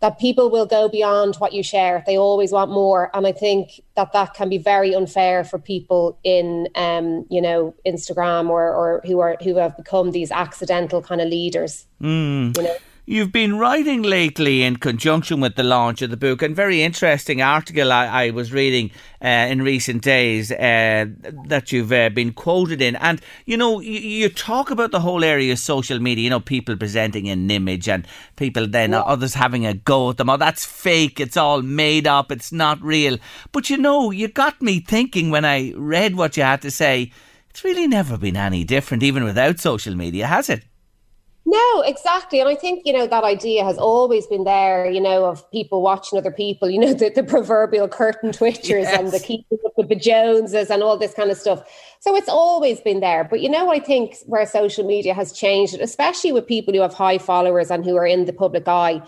[0.00, 2.02] that people will go beyond what you share.
[2.06, 6.18] They always want more, and I think that that can be very unfair for people
[6.24, 11.20] in, um, you know, Instagram or or who are who have become these accidental kind
[11.20, 11.86] of leaders.
[12.02, 12.56] Mm.
[12.56, 12.76] You know.
[13.06, 17.42] You've been writing lately in conjunction with the launch of the book, and very interesting
[17.42, 21.04] article I, I was reading uh, in recent days uh,
[21.44, 22.96] that you've uh, been quoted in.
[22.96, 26.24] And you know, you, you talk about the whole area of social media.
[26.24, 30.30] You know, people presenting an image, and people then others having a go at them.
[30.30, 31.20] Oh, that's fake.
[31.20, 32.32] It's all made up.
[32.32, 33.18] It's not real.
[33.52, 37.12] But you know, you got me thinking when I read what you had to say.
[37.50, 40.64] It's really never been any different, even without social media, has it?
[41.46, 42.40] No, exactly.
[42.40, 45.82] And I think, you know, that idea has always been there, you know, of people
[45.82, 49.26] watching other people, you know, the, the proverbial curtain twitchers and the Yes.
[49.26, 51.62] keeping up with the Joneses and all this kind of stuff.
[52.00, 53.24] So it's always been there.
[53.24, 56.94] But you know, I think where social media has changed, especially with people who have
[56.94, 59.02] high followers and who are in the public eye,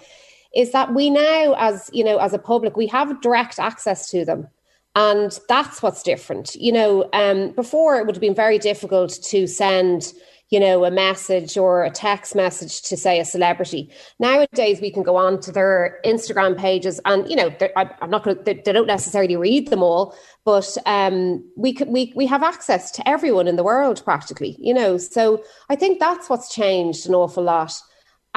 [0.55, 4.25] is that we now, as you know, as a public, we have direct access to
[4.27, 4.49] them.
[4.95, 6.55] And that's what's different.
[6.55, 10.13] You know, um, before it would have been very difficult to send
[10.51, 13.91] you know, a message or a text message to say a celebrity.
[14.21, 18.39] Nowadays, we can go on to their Instagram pages, and you know, I'm not going.
[18.45, 23.09] they don't necessarily read them all, but um, we could we we have access to
[23.09, 24.57] everyone in the world practically.
[24.59, 27.73] You know, so I think that's what's changed an awful lot.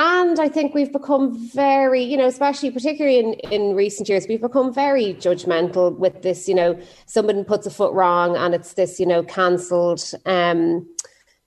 [0.02, 4.40] And I think we've become very, you know, especially particularly in, in recent years, we've
[4.40, 8.98] become very judgmental with this, you know, someone puts a foot wrong and it's this,
[8.98, 10.88] you know, cancelled um,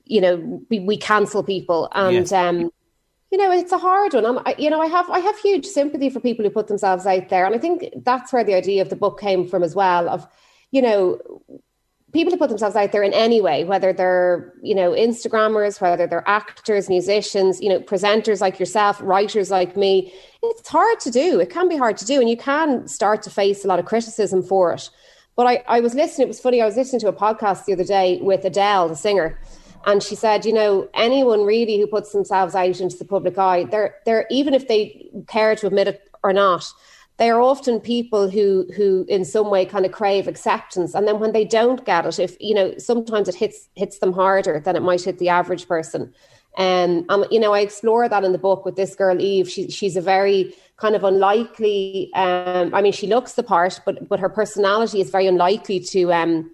[0.06, 2.32] you know we, we cancel people and yes.
[2.32, 2.70] um
[3.30, 4.26] you know it's a hard one.
[4.26, 7.06] I'm, I, you know i have i have huge sympathy for people who put themselves
[7.06, 7.46] out there.
[7.46, 10.26] And i think that's where the idea of the book came from as well of
[10.70, 11.18] you know
[12.12, 16.06] people who put themselves out there in any way whether they're you know instagrammers whether
[16.06, 20.12] they're actors musicians you know presenters like yourself writers like me
[20.42, 21.38] it's hard to do.
[21.38, 23.84] It can be hard to do and you can start to face a lot of
[23.86, 24.90] criticism for it.
[25.36, 27.72] But I, I was listening it was funny i was listening to a podcast the
[27.72, 29.40] other day with adele the singer
[29.84, 33.64] and she said, you know, anyone really who puts themselves out into the public eye,
[33.64, 36.72] they're they're even if they care to admit it or not,
[37.16, 40.94] they are often people who who in some way kind of crave acceptance.
[40.94, 44.12] And then when they don't get it, if you know, sometimes it hits hits them
[44.12, 46.12] harder than it might hit the average person.
[46.58, 49.48] Um, and you know, I explore that in the book with this girl Eve.
[49.48, 52.10] She she's a very kind of unlikely.
[52.14, 56.12] Um, I mean, she looks the part, but but her personality is very unlikely to
[56.12, 56.50] um,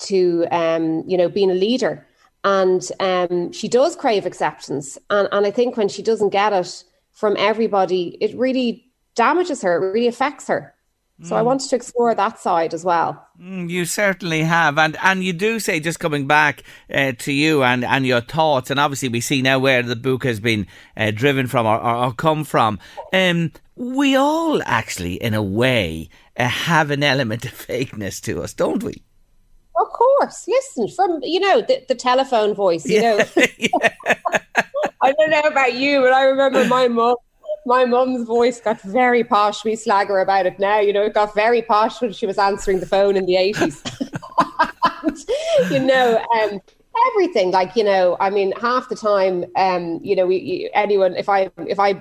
[0.00, 2.07] to um, you know being a leader
[2.44, 6.84] and um, she does crave acceptance and, and i think when she doesn't get it
[7.12, 10.74] from everybody it really damages her it really affects her
[11.22, 11.38] so mm.
[11.38, 13.26] I wanted to explore that side as well.
[13.42, 17.64] Mm, you certainly have, and and you do say just coming back uh, to you
[17.64, 21.10] and, and your thoughts, and obviously we see now where the book has been uh,
[21.10, 22.78] driven from or, or, or, come from.
[23.12, 28.54] Um, we all actually, in a way, uh, have an element of fakeness to us,
[28.54, 29.02] don't we?
[29.78, 30.48] Of course.
[30.48, 32.84] Listen, from you know the, the telephone voice.
[32.86, 33.24] You yeah.
[33.36, 33.46] know,
[35.02, 37.16] I don't know about you, but I remember my mum.
[37.66, 39.64] My mum's voice got very posh.
[39.64, 40.80] We slag her about it now.
[40.80, 43.82] You know, it got very posh when she was answering the phone in the eighties.
[45.70, 46.60] you know, um,
[47.12, 47.50] everything.
[47.50, 51.50] Like you know, I mean, half the time, um, you know, we, anyone if I
[51.58, 52.00] if I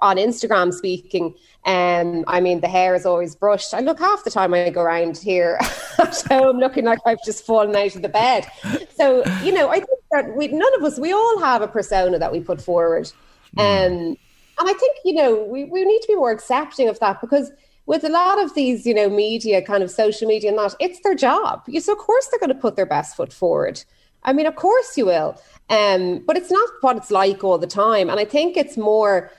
[0.00, 3.74] on Instagram speaking, um, I mean, the hair is always brushed.
[3.74, 5.58] I look half the time I go around here
[5.98, 8.46] at home looking like I've just fallen out of the bed.
[8.94, 12.18] So, you know, I think that we, none of us, we all have a persona
[12.18, 13.10] that we put forward.
[13.56, 13.60] Mm.
[13.60, 14.16] Um,
[14.60, 17.52] and I think, you know, we, we need to be more accepting of that because
[17.86, 21.00] with a lot of these, you know, media, kind of social media and that, it's
[21.00, 21.64] their job.
[21.80, 23.82] So, of course, they're going to put their best foot forward.
[24.24, 25.40] I mean, of course you will.
[25.70, 28.10] Um, but it's not what it's like all the time.
[28.10, 29.30] And I think it's more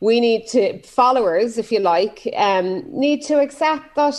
[0.00, 4.14] we need to followers, if you like, um, need to accept that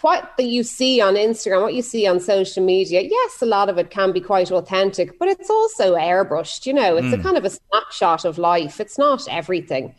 [0.00, 3.68] what that you see on Instagram, what you see on social media, yes, a lot
[3.68, 6.66] of it can be quite authentic, but it's also airbrushed.
[6.66, 7.20] You know, it's mm.
[7.20, 8.80] a kind of a snapshot of life.
[8.80, 9.94] It's not everything.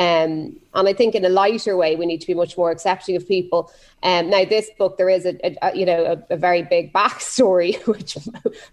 [0.00, 3.16] Um, and I think in a lighter way, we need to be much more accepting
[3.16, 3.70] of people.
[4.02, 7.86] Um, now, this book, there is a, a, you know a, a, very big backstory,
[7.86, 8.16] which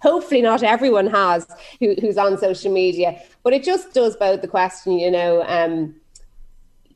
[0.02, 1.46] hopefully not everyone has
[1.82, 5.44] who, who's on social media, but it just does both the question, you know.
[5.44, 5.96] Um,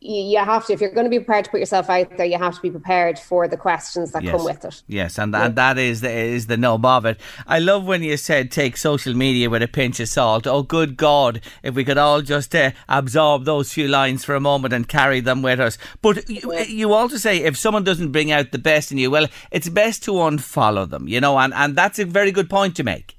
[0.01, 2.37] you have to if you're going to be prepared to put yourself out there you
[2.37, 4.31] have to be prepared for the questions that yes.
[4.31, 4.81] come with it.
[4.87, 5.45] Yes and, yeah.
[5.45, 7.19] and that is the, is the nub of it.
[7.45, 10.47] I love when you said take social media with a pinch of salt.
[10.47, 14.39] Oh good god if we could all just uh, absorb those few lines for a
[14.39, 15.77] moment and carry them with us.
[16.01, 19.27] But you, you also say if someone doesn't bring out the best in you well
[19.51, 22.83] it's best to unfollow them you know and, and that's a very good point to
[22.83, 23.17] make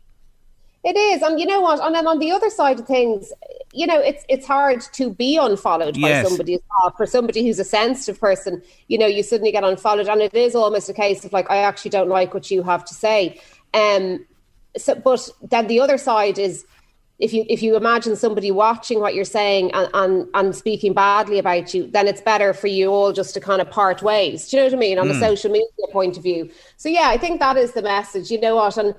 [0.85, 1.81] it is, and you know what?
[1.81, 3.33] And then on the other side of things,
[3.73, 6.25] you know, it's it's hard to be unfollowed yes.
[6.25, 6.59] by somebody
[6.97, 8.61] for somebody who's a sensitive person.
[8.89, 11.59] You know, you suddenly get unfollowed, and it is almost a case of like, I
[11.59, 13.41] actually don't like what you have to say.
[13.75, 14.27] Um,
[14.77, 16.65] so, but then the other side is
[17.21, 21.39] if you if you imagine somebody watching what you're saying and, and, and speaking badly
[21.39, 24.49] about you, then it's better for you all just to kind of part ways.
[24.49, 24.99] Do you know what I mean?
[24.99, 25.13] On mm.
[25.13, 26.51] the social media point of view.
[26.77, 28.33] So yeah, I think that is the message.
[28.33, 28.77] You know what?
[28.77, 28.97] And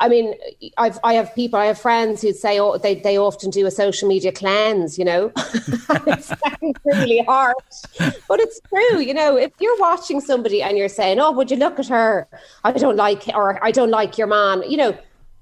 [0.00, 0.34] I mean,
[0.78, 3.70] I've I have people, I have friends who say oh, they they often do a
[3.70, 4.98] social media cleanse.
[4.98, 7.54] You know, it sounds really harsh,
[8.26, 8.98] but it's true.
[9.00, 12.26] You know, if you're watching somebody and you're saying, "Oh, would you look at her?
[12.64, 14.96] I don't like, or I don't like your man," you know,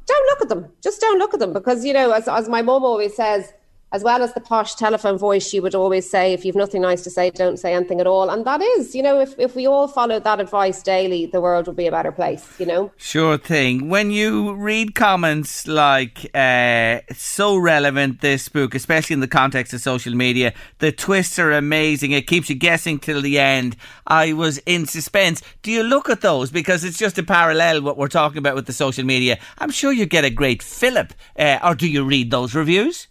[0.06, 0.66] don't look at them.
[0.82, 3.52] Just don't look at them because you know, as as my mom always says,
[3.92, 7.02] as well as the posh telephone voice, she would always say, if you've nothing nice
[7.04, 8.28] to say, don't say anything at all.
[8.28, 11.66] And that is, you know, if, if we all followed that advice daily, the world
[11.66, 12.92] would be a better place, you know?
[12.96, 13.88] Sure thing.
[13.88, 19.80] When you read comments like, uh, so relevant, this book, especially in the context of
[19.80, 22.12] social media, the twists are amazing.
[22.12, 23.76] It keeps you guessing till the end.
[24.06, 25.42] I was in suspense.
[25.62, 26.50] Do you look at those?
[26.50, 29.38] Because it's just a parallel what we're talking about with the social media.
[29.58, 31.14] I'm sure you get a great fillip.
[31.38, 33.08] Uh, or do you read those reviews?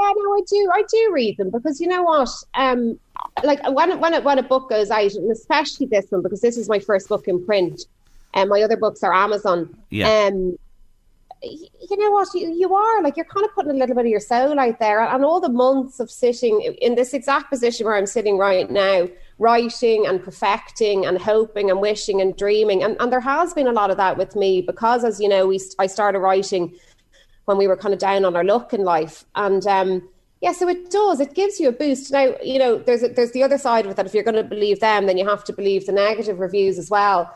[0.00, 0.70] Yeah, no, I do.
[0.72, 2.28] I do read them because you know what?
[2.54, 2.98] Um,
[3.42, 6.56] like when when a, when a book goes out, and especially this one because this
[6.56, 7.82] is my first book in print,
[8.34, 9.76] and my other books are Amazon.
[9.90, 10.28] Yeah.
[10.28, 10.58] Um,
[11.42, 12.28] you know what?
[12.34, 14.78] You, you are like you're kind of putting a little bit of your soul out
[14.78, 18.70] there, and all the months of sitting in this exact position where I'm sitting right
[18.70, 23.66] now, writing and perfecting and hoping and wishing and dreaming, and and there has been
[23.66, 26.74] a lot of that with me because, as you know, we I started writing
[27.44, 29.24] when we were kind of down on our luck in life.
[29.34, 30.08] And um,
[30.40, 31.20] yeah, so it does.
[31.20, 32.12] It gives you a boost.
[32.12, 34.34] Now, you know, there's a, there's the other side of it that if you're going
[34.36, 37.34] to believe them, then you have to believe the negative reviews as well.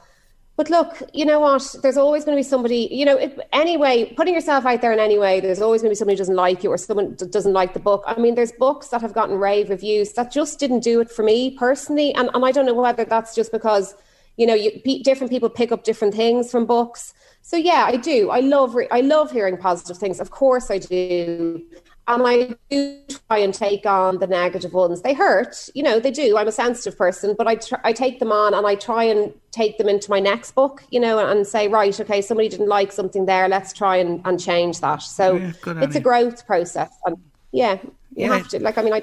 [0.57, 1.77] But look, you know what?
[1.83, 4.99] There's always going to be somebody, you know, it, anyway, putting yourself out there in
[4.99, 7.53] any way, there's always going to be somebody who doesn't like you or someone doesn't
[7.53, 8.03] like the book.
[8.09, 11.23] I mean, there's books that have gotten rave reviews that just didn't do it for
[11.23, 12.13] me personally.
[12.15, 13.95] And, and I don't know whether that's just because,
[14.39, 17.13] you know, you, different people pick up different things from books.
[17.43, 18.31] So yeah, I do.
[18.31, 20.21] I love re- I love hearing positive things.
[20.21, 21.63] Of course, I do.
[22.07, 25.03] And I do try and take on the negative ones.
[25.03, 26.39] They hurt, you know, they do.
[26.39, 29.35] I'm a sensitive person, but I, tr- I take them on and I try and
[29.51, 32.93] take them into my next book, you know, and say, right, okay, somebody didn't like
[32.93, 33.47] something there.
[33.47, 35.03] Let's try and, and change that.
[35.03, 36.91] So yeah, it's a growth process.
[37.05, 37.19] And
[37.53, 38.39] yeah, you yeah.
[38.39, 38.59] have to.
[38.59, 39.03] Like, I mean, I,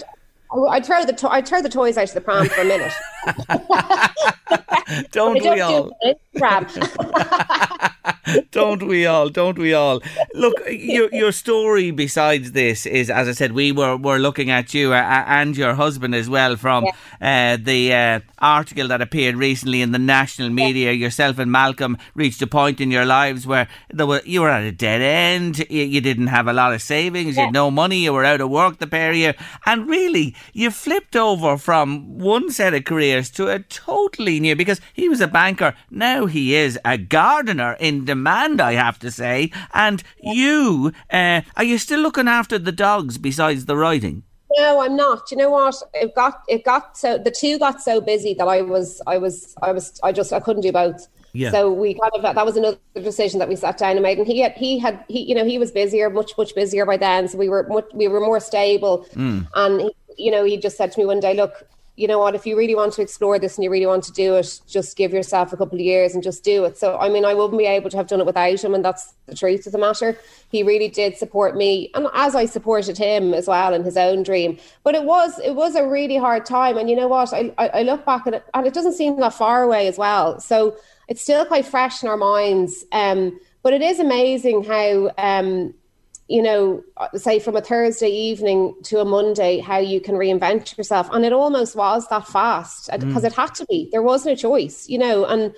[0.69, 2.93] I throw the to- I throw the toys out of the pram for a minute.
[5.11, 5.91] don't do we all?
[8.51, 9.29] don't we all?
[9.29, 10.01] Don't we all?
[10.33, 11.91] Look, your your story.
[11.91, 15.75] Besides this, is as I said, we were were looking at you uh, and your
[15.75, 16.85] husband as well from
[17.21, 17.53] yeah.
[17.53, 20.91] uh, the uh, article that appeared recently in the national media.
[20.91, 21.05] Yeah.
[21.05, 24.63] Yourself and Malcolm reached a point in your lives where there were you were at
[24.63, 25.59] a dead end.
[25.69, 27.35] You, you didn't have a lot of savings.
[27.35, 27.43] Yeah.
[27.43, 28.03] You had no money.
[28.03, 28.79] You were out of work.
[28.79, 29.33] The pair of you,
[29.65, 34.55] and really, you flipped over from one set of careers to a totally new.
[34.55, 38.61] Because he was a banker, now he is a gardener in demand.
[38.61, 39.51] I have to say.
[39.73, 44.23] And you, uh, are you still looking after the dogs besides the writing?
[44.57, 45.31] No, I'm not.
[45.31, 45.75] You know what?
[45.93, 49.55] It got it got so the two got so busy that I was I was
[49.61, 51.07] I was I just I couldn't do both.
[51.33, 51.51] Yeah.
[51.51, 54.17] So we kind of that was another decision that we sat down and made.
[54.17, 56.95] And he had he had he you know he was busier, much much busier by
[56.95, 57.27] then.
[57.27, 59.05] So we were much, we were more stable.
[59.15, 59.47] Mm.
[59.55, 61.67] And he, you know he just said to me one day, look,
[61.97, 64.11] you know what, if you really want to explore this and you really want to
[64.11, 66.77] do it, just give yourself a couple of years and just do it.
[66.77, 69.13] So, I mean, I wouldn't be able to have done it without him, and that's
[69.27, 70.17] the truth of the matter.
[70.49, 74.23] He really did support me, and as I supported him as well in his own
[74.23, 74.57] dream.
[74.83, 77.67] But it was it was a really hard time, and you know what, I I,
[77.67, 80.39] I look back at it, and it doesn't seem that far away as well.
[80.39, 80.75] So
[81.07, 82.83] it's still quite fresh in our minds.
[82.91, 85.73] Um, but it is amazing how um,
[86.27, 86.83] you know,
[87.13, 91.07] say from a Thursday evening to a Monday, how you can reinvent yourself.
[91.11, 93.27] And it almost was that fast because mm.
[93.27, 93.89] it had to be.
[93.91, 95.25] There was no choice, you know.
[95.25, 95.53] And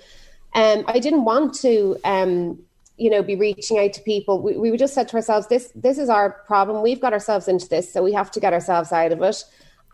[0.54, 2.58] um, I didn't want to, um,
[2.98, 4.42] you know, be reaching out to people.
[4.42, 6.82] We, we just said to ourselves, this this is our problem.
[6.82, 9.44] We've got ourselves into this, so we have to get ourselves out of it.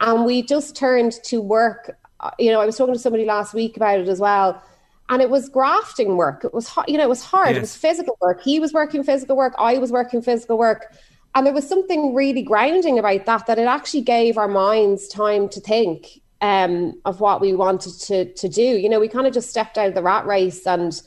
[0.00, 1.96] And we just turned to work.
[2.18, 4.60] Uh, you know, I was talking to somebody last week about it as well
[5.08, 6.44] and it was grafting work.
[6.44, 7.48] It was you know it was hard.
[7.50, 7.56] Yes.
[7.56, 8.42] It was physical work.
[8.42, 9.54] He was working physical work.
[9.58, 10.94] I was working physical work,
[11.34, 13.46] and there was something really grounding about that.
[13.46, 18.32] That it actually gave our minds time to think um, of what we wanted to
[18.32, 18.62] to do.
[18.62, 21.00] You know, we kind of just stepped out of the rat race, and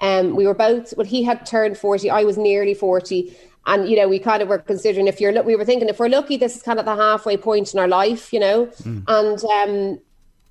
[0.00, 0.94] um, we were both.
[0.96, 2.10] Well, he had turned forty.
[2.10, 3.36] I was nearly forty.
[3.66, 6.10] And you know, we kind of were considering if you're, we were thinking if we're
[6.10, 8.66] lucky, this is kind of the halfway point in our life, you know.
[8.66, 9.04] Mm.
[9.08, 10.00] And um,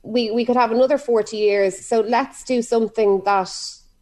[0.04, 1.86] we we could have another 40 years.
[1.86, 3.52] So let's do something that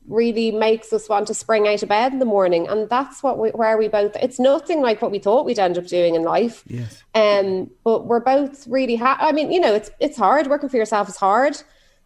[0.08, 2.68] really makes us want to spring out of bed in the morning.
[2.68, 5.78] And that's what we, where we both it's nothing like what we thought we'd end
[5.78, 6.64] up doing in life.
[6.68, 7.04] Yes.
[7.14, 10.48] Um but we're both really ha- i mean you know it's it's hard.
[10.48, 11.62] Working for yourself is hard.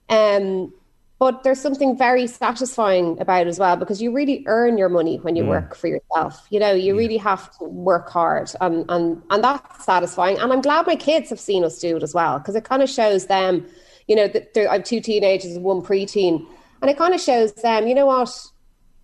[0.09, 0.73] Um
[1.17, 5.15] but there's something very satisfying about it as well because you really earn your money
[5.19, 5.47] when you mm.
[5.47, 6.45] work for yourself.
[6.49, 6.99] You know you yeah.
[6.99, 8.51] really have to work hard.
[8.59, 10.37] And and and that's satisfying.
[10.37, 12.83] And i'm glad my kids have seen us do it as well because it kind
[12.83, 13.65] of shows them
[14.07, 16.45] you know, I have two teenagers and one preteen,
[16.81, 18.29] and it kind of shows them, you know what,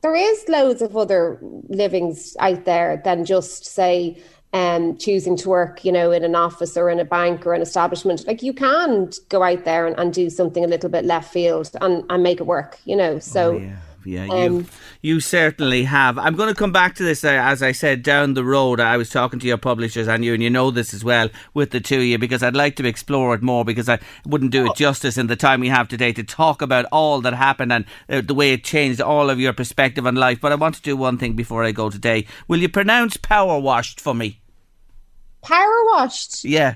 [0.01, 4.21] there is loads of other livings out there than just say
[4.53, 7.61] um, choosing to work, you know, in an office or in a bank or an
[7.61, 8.27] establishment.
[8.27, 11.69] Like you can go out there and, and do something a little bit left field
[11.81, 13.19] and, and make it work, you know.
[13.19, 13.75] So, oh, yeah.
[14.05, 14.65] Yeah, Um, you
[15.01, 16.17] you certainly have.
[16.17, 18.79] I'm going to come back to this uh, as I said down the road.
[18.79, 21.71] I was talking to your publishers and you, and you know this as well with
[21.71, 24.65] the two of you because I'd like to explore it more because I wouldn't do
[24.65, 27.85] it justice in the time we have today to talk about all that happened and
[28.09, 30.39] uh, the way it changed all of your perspective on life.
[30.41, 32.25] But I want to do one thing before I go today.
[32.47, 34.39] Will you pronounce power washed for me?
[35.41, 36.43] Power washed.
[36.43, 36.75] Yeah.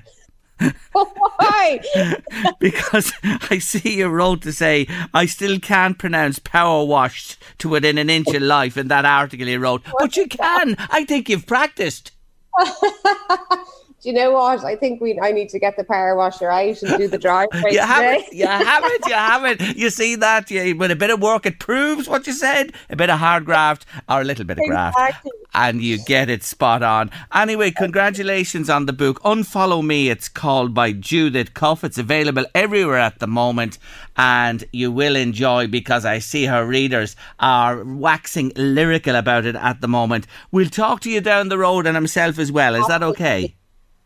[0.92, 1.80] Why?
[2.58, 7.98] because I see you wrote to say I still can't pronounce power washed to within
[7.98, 10.76] an inch of life in that article you wrote, but you can.
[10.78, 12.12] I think you've practiced.
[14.06, 14.64] Do you know what?
[14.64, 15.18] I think we.
[15.18, 18.32] I need to get the power washer out and do the dry You haven't.
[18.32, 19.76] You haven't, You have it.
[19.76, 20.48] You see that?
[20.48, 22.72] You, with a bit of work, it proves what you said.
[22.88, 24.96] A bit of hard graft or a little bit of graft.
[24.96, 25.32] Exactly.
[25.54, 27.10] And you get it spot on.
[27.34, 29.20] Anyway, congratulations on the book.
[29.24, 31.82] Unfollow Me, it's called by Judith Cuffe.
[31.82, 33.76] It's available everywhere at the moment.
[34.16, 39.80] And you will enjoy because I see her readers are waxing lyrical about it at
[39.80, 40.28] the moment.
[40.52, 42.76] We'll talk to you down the road and himself as well.
[42.76, 43.56] Is that okay?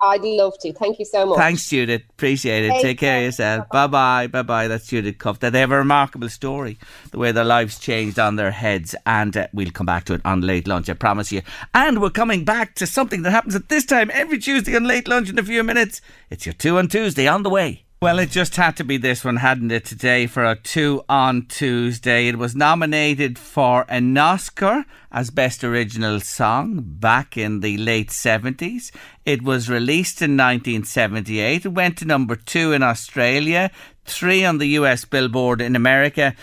[0.03, 0.73] I'd love to.
[0.73, 1.39] Thank you so much.
[1.39, 2.03] Thanks, Judith.
[2.11, 2.73] Appreciate it.
[2.73, 3.69] Take Take care of yourself.
[3.71, 4.27] Bye bye.
[4.27, 4.69] Bye bye.
[4.69, 5.39] That's Judith Cuffe.
[5.39, 6.79] They have a remarkable story,
[7.11, 10.21] the way their lives changed on their heads, and uh, we'll come back to it
[10.25, 10.89] on late lunch.
[10.89, 11.43] I promise you.
[11.75, 15.09] And we're coming back to something that happens at this time every Tuesday on late
[15.09, 16.01] lunch in a few minutes.
[16.31, 17.85] It's your two on Tuesday on the way.
[18.03, 21.45] Well, it just had to be this one, hadn't it, today for a two on
[21.45, 22.29] Tuesday.
[22.29, 28.91] It was nominated for an Oscar as Best Original Song back in the late 70s.
[29.27, 31.67] It was released in 1978.
[31.67, 33.71] It went to number two in Australia,
[34.07, 36.35] three on the US Billboard in America.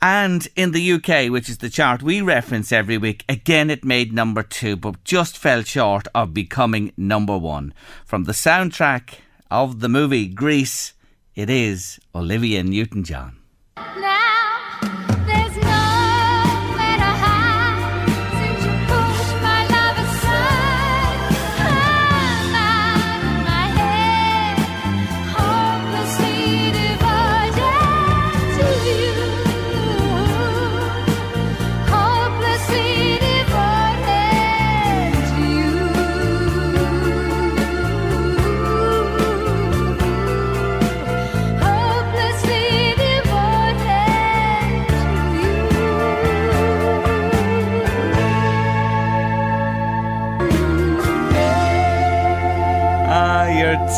[0.00, 4.12] And in the UK, which is the chart we reference every week, again it made
[4.12, 7.74] number two, but just fell short of becoming number one.
[8.06, 9.14] From the soundtrack
[9.50, 10.92] of the movie Grease,
[11.34, 13.36] it is Olivia Newton John.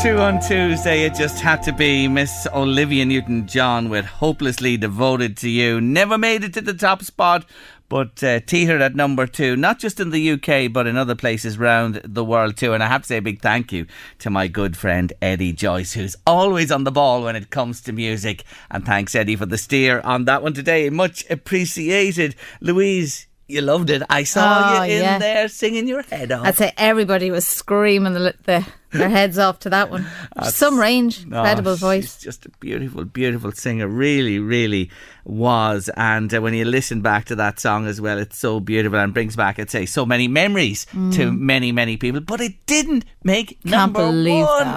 [0.03, 1.05] Two on Tuesday.
[1.05, 5.81] It just had to be Miss Olivia Newton John with Hopelessly Devoted to You.
[5.81, 7.47] Never made it to the top spot,
[7.89, 11.57] but uh, teetered at number two, not just in the UK, but in other places
[11.57, 12.75] around the world too.
[12.75, 13.87] And I have to say a big thank you
[14.19, 17.93] to my good friend Eddie Joyce, who's always on the ball when it comes to
[17.93, 18.45] music.
[18.71, 20.91] And thanks, Eddie, for the steer on that one today.
[20.91, 22.35] Much appreciated.
[22.61, 24.03] Louise, you loved it.
[24.11, 25.19] I saw Oh, you in yeah.
[25.19, 26.47] there singing your head off.
[26.47, 30.07] I'd say everybody was screaming the, the, their heads off to that one.
[30.45, 32.19] Some range, Oh, incredible voice.
[32.19, 33.89] Just a beautiful, beautiful singer.
[33.89, 34.91] Really, really
[35.25, 35.89] was.
[35.97, 39.15] And uh, when you listen back to that song as well, it's so beautiful and
[39.15, 42.21] brings back, I'd say, so many memories to many, many people.
[42.21, 43.71] But it didn't make Mm.
[43.71, 44.13] Can't number one.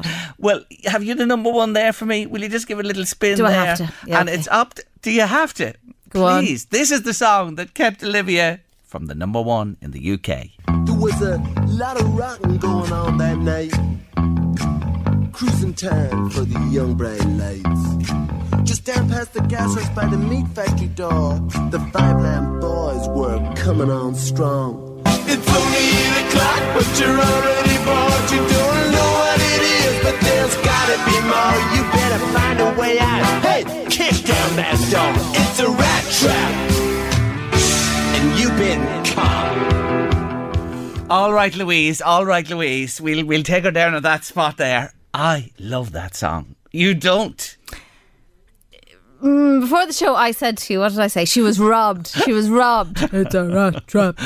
[0.01, 0.33] that.
[0.37, 2.25] Well, have you the number one there for me?
[2.25, 3.93] Will you just give it a little spin Do I have to?
[4.07, 4.37] Yeah, and okay.
[4.37, 4.73] it's up.
[4.75, 5.73] To, do you have to?
[6.09, 6.43] Go on.
[6.43, 6.65] Please.
[6.65, 8.59] This is the song that kept Olivia
[8.95, 10.27] from the number one in the UK.
[10.85, 11.35] There was a
[11.67, 13.73] lot of rocking going on that night.
[15.33, 17.83] Cruising time for the young bright lights.
[18.63, 21.33] Just down past the gas house by the meat factory door,
[21.71, 25.03] the Five Lamp boys were coming on strong.
[25.27, 28.25] It's only eight o'clock, but you're already bored.
[28.31, 31.57] You don't know what it is, but there's gotta be more.
[31.75, 33.43] You better find a way out.
[33.43, 35.11] Hey, kick down that door.
[35.35, 36.74] It's a rat trap.
[41.09, 42.01] All right, Louise.
[42.01, 42.99] All right, Louise.
[42.99, 44.91] We'll we'll take her down at that spot there.
[45.13, 46.55] I love that song.
[46.71, 47.57] You don't.
[49.21, 51.23] Mm, before the show, I said to you, what did I say?
[51.25, 52.07] She was robbed.
[52.07, 53.01] She was robbed.
[53.13, 54.19] it's a rat trap.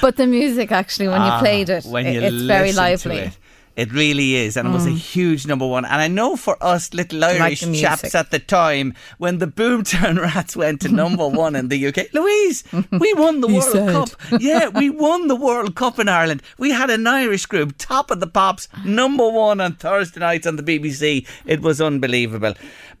[0.00, 3.10] But the music, actually, when you Ah, played it, when it- you it's very listen
[3.10, 3.18] to lively.
[3.26, 3.38] It,
[3.76, 5.84] it really is, and it was a huge number one.
[5.84, 10.18] And I know for us little Irish the chaps at the time, when the Boomtown
[10.34, 13.92] Rats went to number one in the UK, Louise, we won the World said.
[13.92, 14.08] Cup.
[14.40, 16.42] Yeah, we won the World Cup in Ireland.
[16.58, 20.56] We had an Irish group, top of the pops, number one on Thursday nights on
[20.56, 21.26] the BBC.
[21.44, 22.54] It was unbelievable.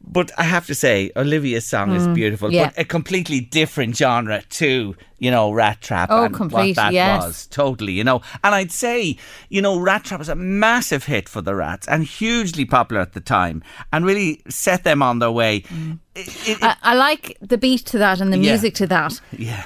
[0.08, 2.66] But I have to say, Olivia's song is beautiful, Mm, yeah.
[2.66, 6.92] but a completely different genre to, you know, Rat Trap Oh, and complete, what that
[6.92, 7.24] yes.
[7.24, 8.20] was totally, you know.
[8.44, 9.16] And I'd say,
[9.48, 13.12] you know, Rat Trap was a massive hit for the Rats and hugely popular at
[13.14, 13.62] the time,
[13.92, 15.60] and really set them on their way.
[15.62, 15.98] Mm.
[16.14, 18.52] It- it- I, I like the beat to that and the Yeah.
[18.52, 19.20] music to that.
[19.32, 19.64] yeah.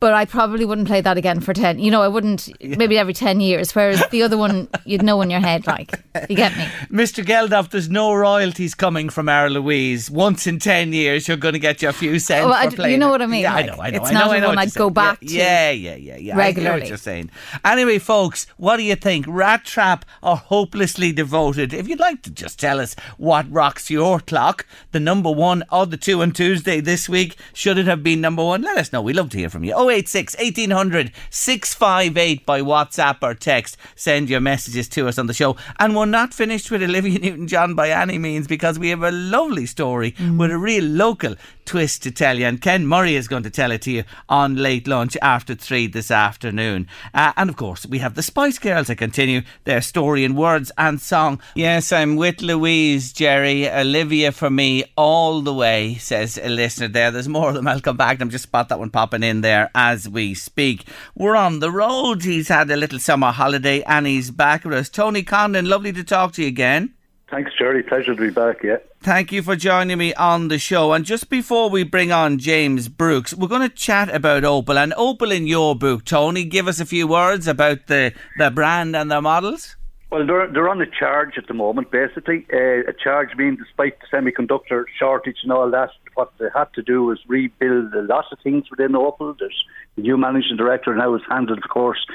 [0.00, 1.80] But I probably wouldn't play that again for 10.
[1.80, 3.74] You know, I wouldn't, maybe every 10 years.
[3.74, 6.64] Whereas the other one, you'd know in your head, like, you get me.
[6.92, 7.24] Mr.
[7.24, 10.08] Geldof, there's no royalties coming from our Louise.
[10.08, 12.76] Once in 10 years, you're going to get your few cents Well, I for d-
[12.76, 13.10] playing you know it.
[13.10, 13.96] what I mean, Yeah, I know, I know.
[13.98, 16.32] it's I know, not I know one I'd go back to yeah, Yeah, yeah, yeah.
[16.34, 16.80] I hear regularly.
[16.82, 17.30] what you're saying.
[17.64, 19.26] Anyway, folks, what do you think?
[19.28, 21.74] Rat Trap or Hopelessly Devoted?
[21.74, 25.86] If you'd like to just tell us what rocks your clock, the number one or
[25.86, 28.62] the two on Tuesday this week, should it have been number one?
[28.62, 29.02] Let us know.
[29.02, 29.74] We'd love to hear from you.
[29.90, 33.76] 086 1800 658 by WhatsApp or text.
[33.94, 35.56] Send your messages to us on the show.
[35.78, 39.10] And we're not finished with Olivia Newton John by any means because we have a
[39.10, 40.38] lovely story mm.
[40.38, 41.34] with a real local
[41.68, 42.46] twist to tell you.
[42.46, 45.86] And Ken Murray is going to tell it to you on late lunch after three
[45.86, 46.88] this afternoon.
[47.12, 50.72] Uh, and of course, we have the Spice Girls to continue their story in words
[50.78, 51.42] and song.
[51.54, 57.10] Yes, I'm with Louise, Jerry, Olivia for me all the way, says a listener there.
[57.10, 57.68] There's more of them.
[57.68, 58.22] I'll come back.
[58.22, 60.86] I'm just spot that one popping in there as we speak.
[61.14, 62.24] We're on the road.
[62.24, 64.88] He's had a little summer holiday and he's back with us.
[64.88, 66.94] Tony Conlon, lovely to talk to you again.
[67.30, 67.82] Thanks, Jerry.
[67.82, 68.78] Pleasure to be back, yeah.
[69.00, 70.92] Thank you for joining me on the show.
[70.92, 74.82] And just before we bring on James Brooks, we're going to chat about Opel.
[74.82, 78.96] And Opel in your book, Tony, give us a few words about the, the brand
[78.96, 79.76] and their models.
[80.10, 82.46] Well, they're, they're on a charge at the moment, basically.
[82.50, 86.82] Uh, a charge being, despite the semiconductor shortage and all that, what they had to
[86.82, 89.36] do was rebuild a lot of things within Opel.
[89.38, 89.64] There's
[89.96, 92.06] the new managing director now is handled, of course,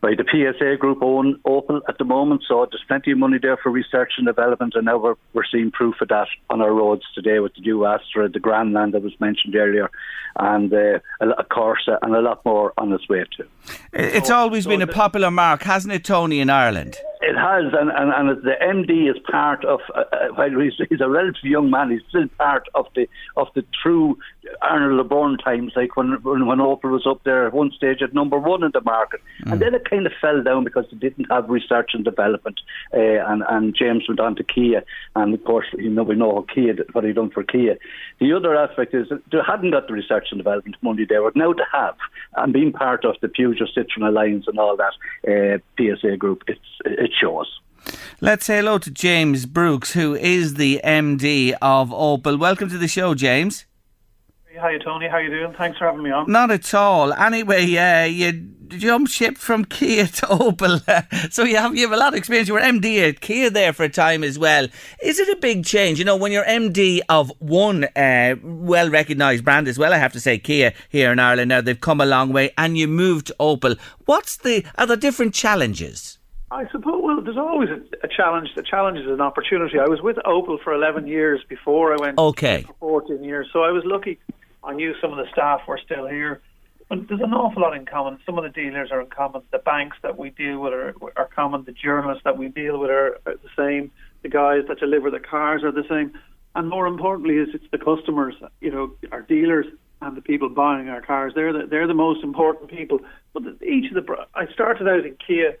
[0.00, 2.42] by the PSA group own Opel at the moment.
[2.46, 5.70] So there's plenty of money there for research and development, and now we're, we're seeing
[5.70, 9.18] proof of that on our roads today with the new Astra, the Grandland that was
[9.20, 9.90] mentioned earlier,
[10.38, 13.48] and uh, a, a Corsa, and a lot more on its way too.
[13.92, 16.98] It's always been a popular mark, hasn't it, Tony, in Ireland?
[17.20, 19.80] It has, and, and, and the MD is part of.
[19.94, 23.48] Uh, uh, while he's, he's a relatively young man, he's still part of the of
[23.54, 24.16] the true
[24.62, 28.14] Arnold LeBurn times, like when when, when Opel was up there at one stage at
[28.14, 31.30] number one in the market, and then it kind of fell down because they didn't
[31.30, 32.60] have research and development,
[32.94, 34.84] uh, and and James went on to Kia,
[35.16, 37.76] and of course you know we know how Kia what he done for Kia.
[38.20, 41.52] The other aspect is they hadn't got the research and development money there, but now
[41.52, 41.96] they have,
[42.36, 44.94] and being part of the Peugeot Citroen Alliance and all that
[45.26, 47.60] uh, PSA group, it's it shows.
[48.20, 52.38] Let's say hello to James Brooks, who is the MD of Opel.
[52.38, 53.64] Welcome to the show, James.
[54.60, 55.08] Hi, Tony.
[55.08, 55.52] How you doing?
[55.54, 56.30] Thanks for having me on.
[56.30, 57.12] Not at all.
[57.12, 58.32] Anyway, uh, you
[58.68, 62.48] jumped ship from Kia to Opel, so you have you have a lot of experience.
[62.48, 64.66] You were MD at Kia there for a time as well.
[65.02, 65.98] Is it a big change?
[65.98, 70.12] You know, when you're MD of one uh, well recognised brand as well, I have
[70.14, 73.28] to say Kia here in Ireland now they've come a long way, and you moved
[73.28, 73.78] to Opel.
[74.06, 76.16] What's the are there different challenges?
[76.50, 78.48] I suppose, well, there's always a, a challenge.
[78.56, 79.78] The challenge is an opportunity.
[79.78, 82.62] I was with Opel for 11 years before I went Okay.
[82.62, 84.18] for 14 years, so I was lucky.
[84.68, 86.42] I knew some of the staff were still here.
[86.90, 88.18] But there's an awful lot in common.
[88.26, 89.42] Some of the dealers are in common.
[89.50, 91.64] The banks that we deal with are, are common.
[91.64, 93.90] The journalists that we deal with are, are the same.
[94.22, 96.12] The guys that deliver the cars are the same.
[96.54, 98.34] And more importantly, is it's the customers.
[98.60, 99.66] You know, our dealers
[100.02, 101.32] and the people buying our cars.
[101.34, 103.00] They're the, they're the most important people.
[103.32, 105.56] But each of the I started out in Kia.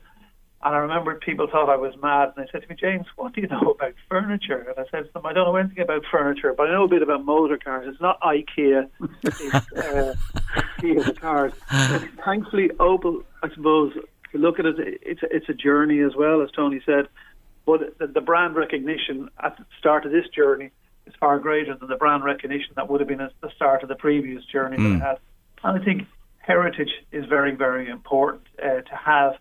[0.60, 3.32] And I remember people thought I was mad, and they said to me, James, what
[3.32, 4.66] do you know about furniture?
[4.68, 6.88] And I said to them, I don't know anything about furniture, but I know a
[6.88, 7.86] bit about motor cars.
[7.88, 8.88] It's not IKEA,
[9.22, 9.40] it's
[9.76, 10.14] uh,
[10.80, 11.52] Kia cars.
[11.70, 13.92] And thankfully, Opel, I suppose,
[14.34, 17.06] look at it, it's a, it's a journey as well, as Tony said.
[17.64, 20.70] But the, the brand recognition at the start of this journey
[21.06, 23.88] is far greater than the brand recognition that would have been at the start of
[23.88, 24.98] the previous journey Mm.
[24.98, 25.18] that I had.
[25.62, 26.02] And I think
[26.38, 29.34] heritage is very, very important uh, to have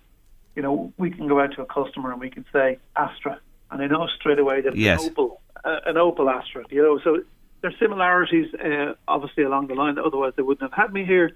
[0.58, 3.40] you know, we can go out to a customer and we can say Astra,
[3.70, 5.06] and they know straight away that Yes.
[5.06, 6.64] an Opel, uh, an Opel Astra.
[6.72, 7.22] You know, so
[7.62, 10.00] there's similarities, uh, obviously along the line.
[10.00, 11.34] Otherwise, they wouldn't have had me here.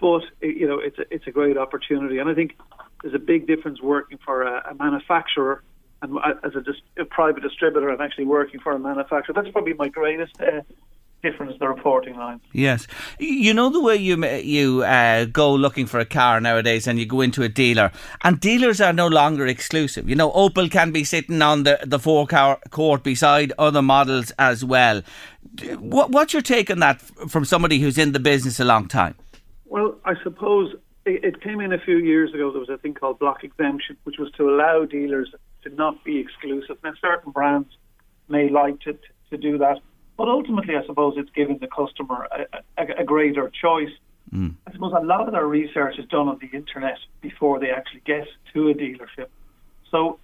[0.00, 2.56] But uh, you know, it's a, it's a great opportunity, and I think
[3.02, 5.64] there's a big difference working for a, a manufacturer
[6.00, 9.34] and uh, as a, dis- a private distributor and actually working for a manufacturer.
[9.34, 10.62] That's probably my greatest uh,
[11.22, 11.56] difference.
[11.58, 12.40] The reporting line.
[12.52, 12.86] Yes,
[13.18, 17.06] you know the way you you uh, go looking for a car nowadays, and you
[17.06, 17.92] go into a dealer,
[18.24, 20.08] and dealers are no longer exclusive.
[20.08, 25.02] You know, Opel can be sitting on the the forecourt beside other models as well.
[25.78, 29.14] What, what's your take on that from somebody who's in the business a long time?
[29.66, 32.50] Well, I suppose it, it came in a few years ago.
[32.50, 36.18] There was a thing called block exemption, which was to allow dealers to not be
[36.18, 36.76] exclusive.
[36.82, 37.68] Now, certain brands
[38.28, 38.98] may like to,
[39.30, 39.78] to do that,
[40.22, 43.90] but ultimately, I suppose it's giving the customer a, a, a greater choice.
[44.30, 44.50] Hmm.
[44.68, 48.02] I suppose a lot of their research is done on the internet before they actually
[48.06, 49.26] get to a dealership.
[49.90, 50.20] So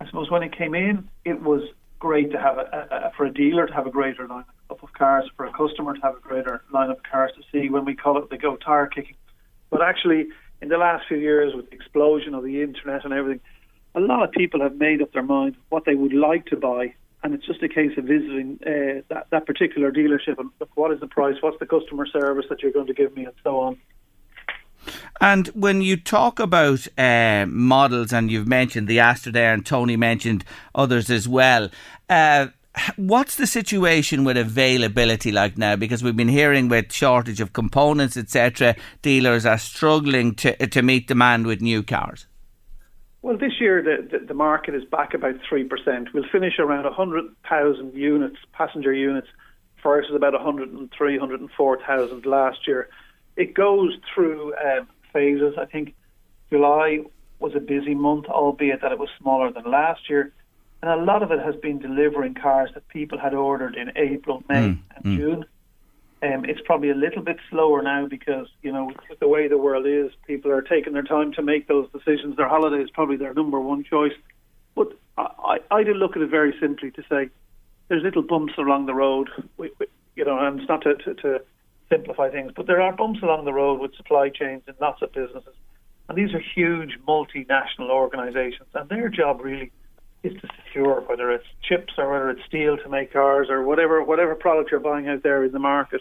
[0.00, 1.64] I suppose when it came in, it was
[1.98, 4.90] great to have a, a, a for a dealer to have a greater lineup of
[4.94, 7.68] cars, for a customer to have a greater lineup of cars to see.
[7.68, 9.16] When we call it the go tire kicking,
[9.68, 10.28] but actually,
[10.62, 13.42] in the last few years, with the explosion of the internet and everything,
[13.94, 16.94] a lot of people have made up their mind what they would like to buy,
[17.22, 20.92] and it's just a case of visiting uh, that that particular dealership and look what
[20.92, 23.60] is the price, what's the customer service that you're going to give me, and so
[23.60, 23.78] on.
[25.20, 29.96] And when you talk about uh, models, and you've mentioned the Astra there, and Tony
[29.96, 30.44] mentioned
[30.74, 31.70] others as well.
[32.08, 32.48] Uh,
[32.96, 35.76] What's the situation with availability like now?
[35.76, 38.76] Because we've been hearing with shortage of components, etc.
[39.02, 42.26] Dealers are struggling to to meet demand with new cars.
[43.22, 45.68] Well, this year the, the, the market is back about 3%.
[46.12, 49.28] We'll finish around 100,000 units, passenger units,
[49.82, 52.88] versus about 103, 104,000 last year.
[53.36, 55.54] It goes through um, phases.
[55.58, 55.94] I think
[56.50, 57.00] July
[57.38, 60.32] was a busy month, albeit that it was smaller than last year.
[60.82, 64.42] And a lot of it has been delivering cars that people had ordered in April,
[64.48, 64.56] May,
[64.96, 65.44] and June.
[66.22, 69.86] Um, it's probably a little bit slower now because you know the way the world
[69.86, 72.36] is, people are taking their time to make those decisions.
[72.36, 74.12] Their holiday is probably their number one choice.
[74.76, 77.28] But I, I, I do look at it very simply to say
[77.88, 79.28] there's little bumps along the road.
[79.56, 81.42] We, we, you know, and it's not to, to, to
[81.90, 85.12] simplify things, but there are bumps along the road with supply chains and lots of
[85.12, 85.54] businesses,
[86.08, 89.72] and these are huge multinational organisations, and their job really
[90.22, 94.02] is to secure whether it's chips or whether it's steel to make cars or whatever
[94.04, 96.00] whatever product you're buying out there in the market.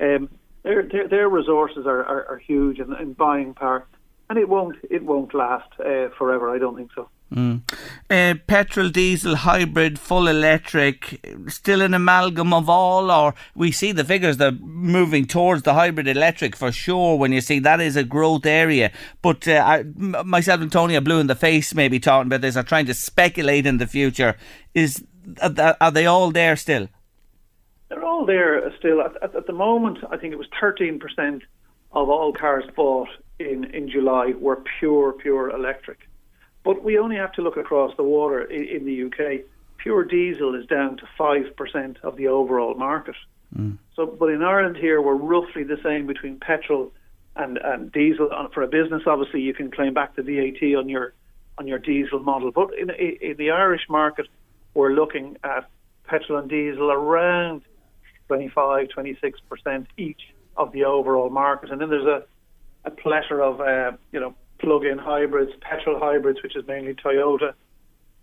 [0.00, 0.28] Um,
[0.62, 3.86] their, their their resources are, are, are huge in buying power,
[4.28, 6.54] and it won't it won't last uh, forever.
[6.54, 7.08] I don't think so.
[7.34, 7.60] Mm.
[8.08, 14.04] Uh, petrol, diesel, hybrid, full electric, still an amalgam of all, or we see the
[14.04, 17.18] figures that moving towards the hybrid electric for sure.
[17.18, 18.90] When you see that is a growth area,
[19.20, 19.82] but uh, I,
[20.24, 22.94] myself and Tony are blue in the face, maybe talking about this, are trying to
[22.94, 24.36] speculate in the future.
[24.74, 25.04] Is
[25.42, 26.88] are they all there still?
[27.88, 29.00] They're all there still.
[29.00, 31.42] At, at, at the moment, I think it was 13%
[31.92, 33.08] of all cars bought
[33.38, 35.98] in, in July were pure, pure electric.
[36.64, 39.44] But we only have to look across the water in, in the UK.
[39.78, 43.14] Pure diesel is down to 5% of the overall market.
[43.56, 43.78] Mm.
[43.94, 46.92] So, but in Ireland here, we're roughly the same between petrol
[47.36, 48.28] and, and diesel.
[48.30, 51.14] And for a business, obviously, you can claim back the VAT on your
[51.56, 52.52] on your diesel model.
[52.52, 54.28] But in, in the Irish market,
[54.74, 55.68] we're looking at
[56.04, 57.62] petrol and diesel around
[58.28, 60.20] 25, 26 percent each
[60.56, 61.70] of the overall market.
[61.70, 62.24] And then there's a,
[62.84, 67.54] a plethora of uh, you know plug-in hybrids, petrol hybrids, which is mainly Toyota,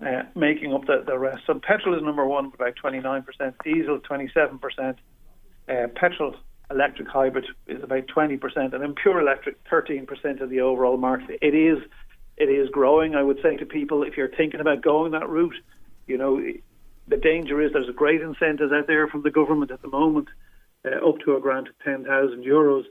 [0.05, 1.43] uh, making up the, the rest.
[1.47, 4.97] So petrol is number one, about 29 percent, diesel 27 percent,
[5.67, 6.35] uh, petrol
[6.71, 10.97] electric hybrid is about 20 percent, and then pure electric 13 percent of the overall
[10.97, 11.39] market.
[11.41, 11.79] It is
[12.37, 13.15] it is growing.
[13.15, 15.55] I would say to people, if you're thinking about going that route,
[16.05, 16.41] you know,
[17.07, 20.27] the danger is there's a great incentives out there from the government at the moment,
[20.85, 22.83] uh, up to a grant of 10,000 euros.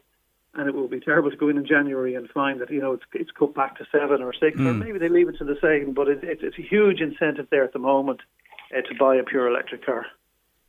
[0.56, 2.92] And it will be terrible to go in in January and find that you know
[2.92, 4.78] it's it's cut back to seven or six, or Mm.
[4.78, 5.94] maybe they leave it to the same.
[5.94, 8.20] But it, it, it's a huge incentive there at the moment
[8.72, 10.06] uh, to buy a pure electric car.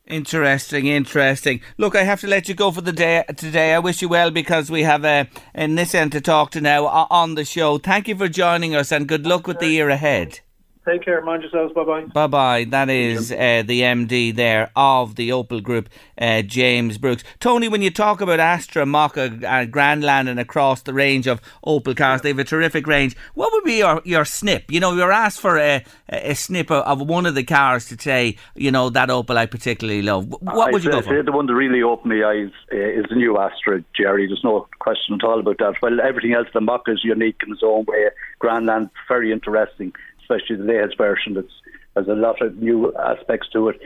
[0.08, 1.62] Interesting, interesting.
[1.78, 3.74] Look, I have to let you go for the day today.
[3.76, 7.36] I wish you well because we have a, a Nissan to talk to now on
[7.36, 7.78] the show.
[7.78, 10.39] Thank you for joining us and good luck with the year ahead.
[10.88, 11.74] Take care, mind yourselves.
[11.74, 12.02] Bye bye.
[12.06, 12.64] Bye bye.
[12.70, 15.90] That is uh, the MD there of the Opel Group,
[16.22, 17.24] uh, James Brooks.
[17.40, 21.98] Tony, when you talk about Astra, Mokka, uh, Grandland, and across the range of Opel
[21.98, 23.16] cars, they have a terrific range.
[23.34, 24.72] What would be your, your snip?
[24.72, 27.88] You know, you were asked for a, a snip of, of one of the cars
[27.88, 30.26] to say, you know, that Opel I particularly love.
[30.28, 31.10] Wh- What I would you say, go for?
[31.10, 34.28] say the one that really opened my eyes uh, is the new Astra, Jerry.
[34.28, 35.74] There's no question at all about that.
[35.82, 38.10] Well, everything else, the Mokka is unique in its own way.
[38.40, 39.94] Grandland, very interesting,
[40.26, 41.53] especially the latest version that's
[41.95, 43.80] has a lot of new aspects to it.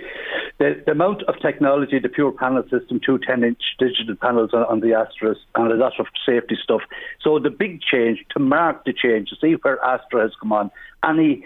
[0.57, 4.63] The, the amount of technology, the pure panel system, two 10 inch digital panels on,
[4.63, 6.81] on the Astras, and a lot of safety stuff.
[7.21, 10.71] So the big change, to mark the change, to see where Astra has come on,
[11.07, 11.45] any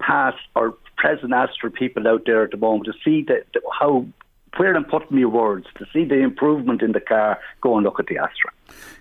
[0.00, 3.42] past or present Astra people out there at the moment, to see the,
[3.78, 4.06] how
[4.58, 8.00] where I'm putting my words, to see the improvement in the car, go and look
[8.00, 8.50] at the Astra.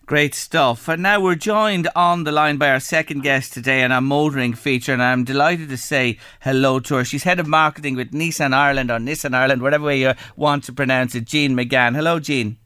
[0.06, 0.90] Great stuff.
[0.90, 4.54] And now we're joined on the line by our second guest today in our motoring
[4.54, 7.06] feature, and I'm delighted to say hello to her.
[7.06, 10.74] She's head of marketing with Nissan Ireland or Nissan Ireland, whatever way you want to
[10.74, 11.96] pronounce it, Jean McGann.
[11.96, 12.58] Hello, Jean.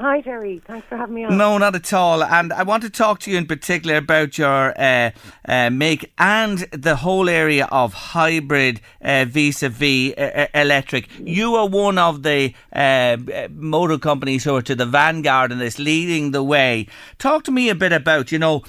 [0.00, 0.62] Hi, Jerry.
[0.64, 1.36] Thanks for having me on.
[1.36, 2.24] No, not at all.
[2.24, 5.10] And I want to talk to you in particular about your uh,
[5.46, 11.10] uh, make and the whole area of hybrid uh, vis-a-vis uh, electric.
[11.18, 13.18] You are one of the uh,
[13.50, 16.86] motor companies who are to the vanguard in this, leading the way.
[17.18, 18.62] Talk to me a bit about, you know,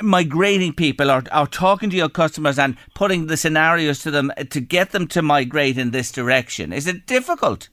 [0.00, 4.60] migrating people or, or talking to your customers and putting the scenarios to them to
[4.60, 6.72] get them to migrate in this direction.
[6.72, 7.68] Is it difficult?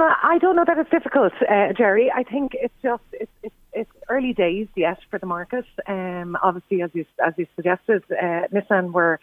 [0.00, 2.10] Um, I don't know that it's difficult, uh, Jerry.
[2.14, 5.64] I think it's just it's, it's it's early days yet for the market.
[5.86, 9.20] Um, obviously, as you as you suggested, uh, Nissan were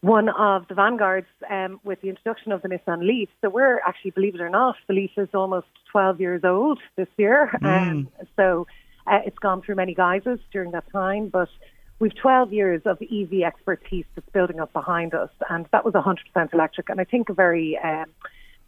[0.00, 3.28] one of the vanguards um, with the introduction of the Nissan Leaf.
[3.42, 7.08] So we're actually, believe it or not, the Leaf is almost 12 years old this
[7.18, 7.50] year.
[7.62, 8.66] Um, so
[9.06, 11.50] uh, it's gone through many guises during that time, but
[11.98, 16.16] we've 12 years of EV expertise that's building up behind us, and that was 100%
[16.54, 16.88] electric.
[16.88, 18.06] And I think a very um,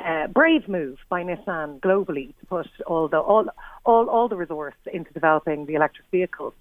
[0.05, 3.47] uh, brave move by Nissan globally to put all the all
[3.85, 6.55] all all the resource into developing the electric vehicles.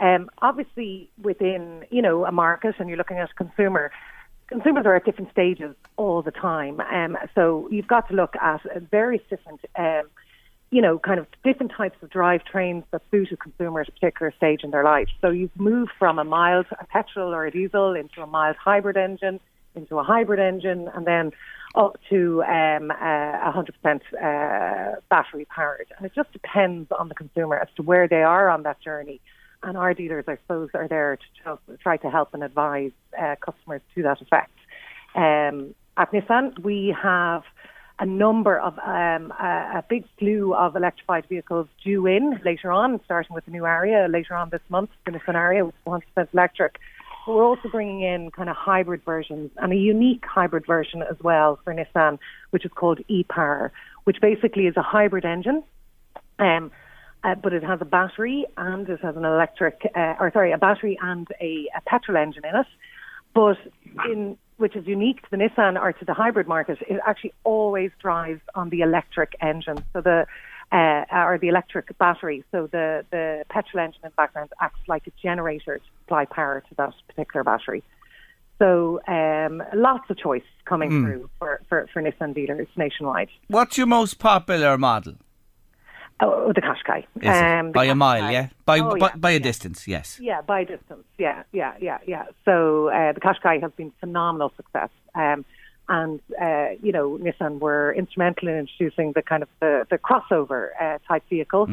[0.00, 3.90] Um, obviously, within you know a market, and you're looking at a consumer,
[4.48, 6.80] consumers are at different stages all the time.
[6.80, 8.60] Um, so you've got to look at
[8.90, 9.60] various different.
[9.76, 10.04] Um,
[10.72, 14.32] you know, kind of different types of drivetrains that suit a consumer at a particular
[14.36, 15.08] stage in their life.
[15.20, 18.96] So you've moved from a mild a petrol or a diesel into a mild hybrid
[18.96, 19.40] engine,
[19.74, 21.32] into a hybrid engine, and then
[21.74, 25.86] up to um, uh, 100% uh, battery powered.
[25.96, 29.20] And it just depends on the consumer as to where they are on that journey.
[29.62, 33.82] And our dealers, I suppose, are there to try to help and advise uh, customers
[33.94, 34.52] to that effect.
[35.14, 37.42] Um, at Nissan, we have
[37.98, 43.00] a number of um, a, a big slew of electrified vehicles due in later on,
[43.04, 46.78] starting with the new Ariya later on this month, the Nissan Ariya with 100% electric.
[47.34, 51.58] We're also bringing in kind of hybrid versions and a unique hybrid version as well
[51.64, 52.18] for Nissan,
[52.50, 53.72] which is called e-Power,
[54.04, 55.62] which basically is a hybrid engine.
[56.38, 56.70] Um,
[57.22, 60.58] uh, but it has a battery and it has an electric, uh, or sorry, a
[60.58, 62.66] battery and a, a petrol engine in it.
[63.34, 63.58] But
[64.10, 67.90] in which is unique to the Nissan or to the hybrid market, it actually always
[68.00, 69.84] drives on the electric engine.
[69.92, 70.26] So the
[70.72, 72.44] uh, or the electric battery.
[72.52, 76.62] So the, the petrol engine in the background acts like a generator to supply power
[76.68, 77.82] to that particular battery.
[78.58, 81.02] So um, lots of choice coming Mm.
[81.04, 83.30] through for, for, for Nissan dealers nationwide.
[83.48, 85.14] What's your most popular model?
[86.22, 87.06] Oh, the Qashqai.
[87.26, 88.48] Um, the by a mile, yeah?
[88.66, 90.18] By, Oh, by, yeah, by a distance, yes.
[90.20, 91.04] Yeah, by distance.
[91.16, 92.26] Yeah, yeah, yeah, yeah.
[92.44, 94.90] So uh, the Qashqai has been phenomenal success.
[95.14, 95.46] Um,
[95.90, 100.68] and, uh, you know, Nissan were instrumental in introducing the kind of the, the crossover
[100.80, 101.66] uh, type vehicle.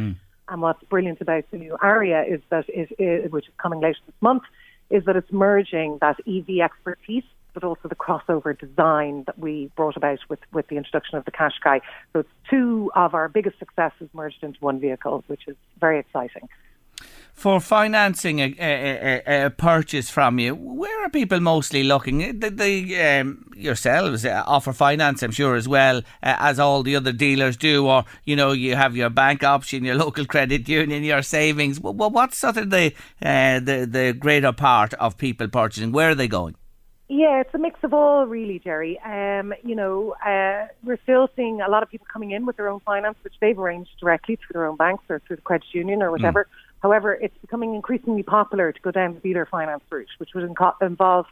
[0.49, 3.99] And what's brilliant about the new Ariya is that it, it, which is coming later
[4.07, 4.41] this month,
[4.89, 9.95] is that it's merging that EV expertise, but also the crossover design that we brought
[9.95, 11.81] about with, with the introduction of the Qashqai.
[12.13, 16.49] So it's two of our biggest successes merged into one vehicle, which is very exciting.
[17.37, 22.39] For financing a, a, a, a purchase from you, where are people mostly looking?
[22.39, 27.11] The, um, yourselves uh, offer finance, I'm sure, as well uh, as all the other
[27.11, 31.21] dealers do, or you know, you have your bank option, your local credit union, your
[31.21, 31.77] savings.
[31.77, 35.91] Wh- What's sort of the uh, the the greater part of people purchasing?
[35.91, 36.55] Where are they going?
[37.09, 38.99] Yeah, it's a mix of all, really, Jerry.
[38.99, 42.67] Um, you know, uh, we're still seeing a lot of people coming in with their
[42.67, 46.01] own finance, which they've arranged directly through their own banks or through the credit union
[46.01, 46.47] or whatever.
[46.81, 50.75] However, it's becoming increasingly popular to go down the dealer finance route, which would inco-
[50.81, 51.25] involve,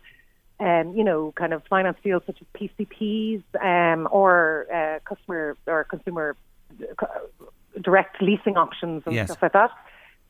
[0.60, 5.84] um, you know, kind of finance deals such as PCPs um, or uh, customer or
[5.84, 6.36] consumer
[7.00, 7.06] uh,
[7.82, 9.28] direct leasing options and Yes.
[9.28, 9.72] stuff like that.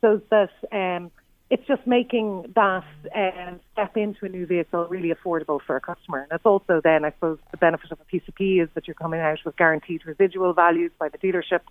[0.01, 1.11] So that um,
[1.49, 2.83] it's just making that
[3.15, 6.21] um, step into a new vehicle really affordable for a customer.
[6.23, 9.19] And it's also then, I suppose, the benefit of a PCP is that you're coming
[9.19, 11.61] out with guaranteed residual values by the dealership.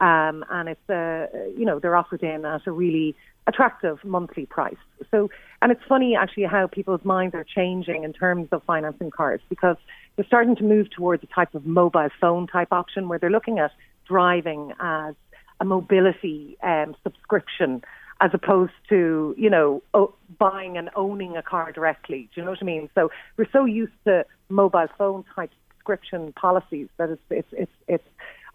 [0.00, 1.26] Um, and it's, uh,
[1.56, 3.16] you know, they're offered in at a really
[3.48, 4.76] attractive monthly price.
[5.10, 5.30] So,
[5.62, 9.76] and it's funny actually how people's minds are changing in terms of financing cars because
[10.14, 13.58] they're starting to move towards a type of mobile phone type option where they're looking
[13.58, 13.72] at
[14.06, 15.14] driving as
[15.60, 17.82] a mobility um, subscription
[18.20, 22.28] as opposed to, you know, o- buying and owning a car directly.
[22.34, 22.90] Do you know what I mean?
[22.94, 28.04] So we're so used to mobile phone type subscription policies that it's, it's, it's, it's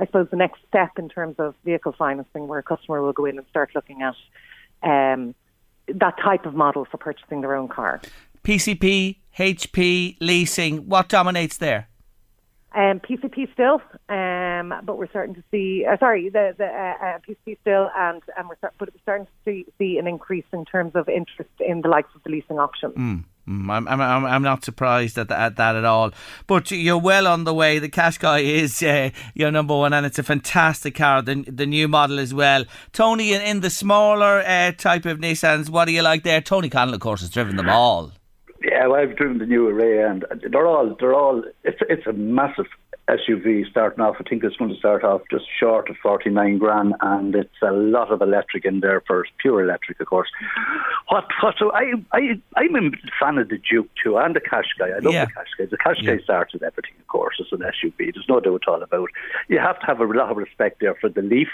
[0.03, 3.23] I suppose, the next step in terms of vehicle financing where a customer will go
[3.23, 4.15] in and start looking at
[4.83, 5.33] um,
[5.87, 8.01] that type of model for purchasing their own car.
[8.43, 10.89] PCP, HP, leasing.
[10.89, 11.87] What dominates there?
[12.75, 15.85] Um, PCP still, um, but we're starting to see.
[15.89, 19.27] Uh, sorry, the the uh, uh, PCP still, and and we're start, but we're starting
[19.27, 22.59] to see, see an increase in terms of interest in the likes of the leasing
[22.59, 22.95] options.
[22.95, 23.23] Mm.
[23.47, 26.11] Mm, I'm, I'm, I'm I'm not surprised at, that at that at all.
[26.47, 27.77] But you're well on the way.
[27.79, 31.21] The Qashqai is uh, your number one, and it's a fantastic car.
[31.21, 32.65] The, the new model as well.
[32.93, 36.39] Tony, in, in the smaller uh, type of Nissans, what do you like there?
[36.39, 38.13] Tony Conlon, of course, has driven them all.
[38.61, 41.43] Yeah, well, I've driven the new Ariya, and they're all they're all.
[41.65, 42.67] It's it's a massive
[43.09, 44.15] SUV starting off.
[44.19, 47.61] I think it's going to start off just short of forty nine grand, and it's
[47.61, 50.29] a lot of electric in there for pure electric, of course.
[51.09, 51.55] What what?
[51.59, 54.95] So I I I'm a fan of the Juke too, and the Qashqai.
[54.95, 55.25] I love Yeah.
[55.25, 55.31] the
[55.65, 55.69] Qashqai.
[55.69, 57.35] The Qashqai starts with everything, of course.
[57.39, 58.13] It's an SUV.
[58.13, 59.09] There's no doubt at all about.
[59.09, 59.53] it.
[59.53, 61.49] You have to have a lot of respect there for the Leaf.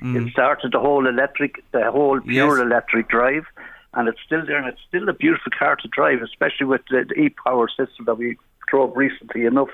[0.00, 0.26] Mm.
[0.28, 2.66] It started the whole electric, the whole pure Yes.
[2.66, 3.46] electric drive,
[3.94, 7.04] and it's still there, and it's still a beautiful car to drive, especially with the,
[7.08, 8.36] the e-power system that we
[8.68, 9.68] drove recently enough.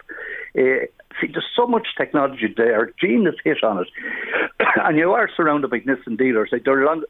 [0.56, 0.86] Uh,
[1.20, 2.92] see, there's so much technology there.
[3.00, 3.88] Jean has hit on it,
[4.76, 6.52] and you are surrounded by Nissan dealers.
[6.52, 7.02] Are long,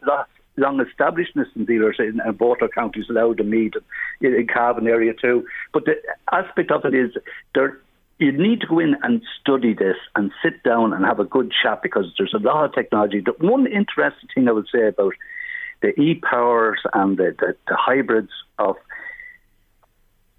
[0.56, 3.74] long, established Nissan dealers in, in both our counties, Louth and Meath,
[4.20, 5.46] and in Cavan area too.
[5.72, 5.94] But the
[6.32, 7.12] aspect of it is
[7.54, 7.80] there
[8.20, 11.50] you need to go in and study this and sit down and have a good
[11.62, 13.22] chat because there's a lot of technology.
[13.24, 15.14] The one interesting thing I would say about
[15.80, 18.76] the e-powers and the, the, the hybrids of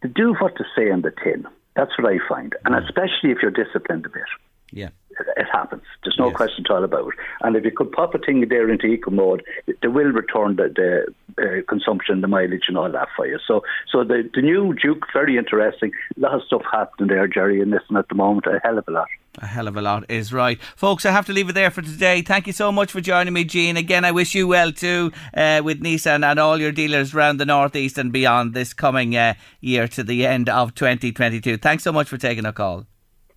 [0.02, 1.46] to do what to say on the tin.
[1.76, 2.84] That's what I find, and mm.
[2.84, 4.24] especially if you're disciplined a bit.
[4.72, 4.90] Yeah.
[5.38, 5.84] It, happens.
[6.04, 7.14] There's no question at all about it.
[7.42, 9.44] And if you could pop a thing there into eco mode,
[9.82, 13.40] they will return the, the uh, consumption, the mileage, and all that for you.
[13.46, 15.92] So, so the, the new Juke, very interesting.
[16.18, 18.46] A lot of stuff happening there, Jerry, and this at the moment.
[18.48, 19.08] A hell of a lot.
[19.40, 20.62] A hell of a lot is right.
[20.76, 22.22] Folks, I have to leave it there for today.
[22.22, 23.78] Thank you so much for joining me, Jean.
[23.78, 27.46] Again, I wish you well too uh, with Nissan and all your dealers around the
[27.46, 31.58] Northeast and beyond this coming uh, year to the end of 2022.
[31.58, 32.86] Thanks so much for taking a call.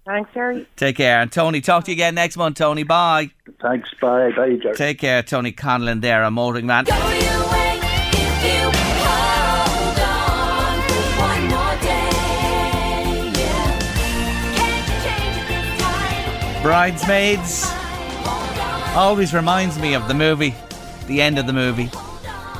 [0.06, 0.66] Thanks, Jerry.
[0.76, 1.20] Take care.
[1.20, 2.82] And Tony, talk to you again next month, Tony.
[2.82, 3.30] Bye.
[3.60, 3.88] Thanks.
[4.00, 4.32] Bye.
[4.36, 4.74] Bye, Jerry.
[4.74, 6.84] Take care, Tony Conlon there, a motoring man.
[16.62, 17.70] Bridesmaids
[18.96, 20.54] always reminds me of the movie,
[21.06, 21.90] the end of the movie.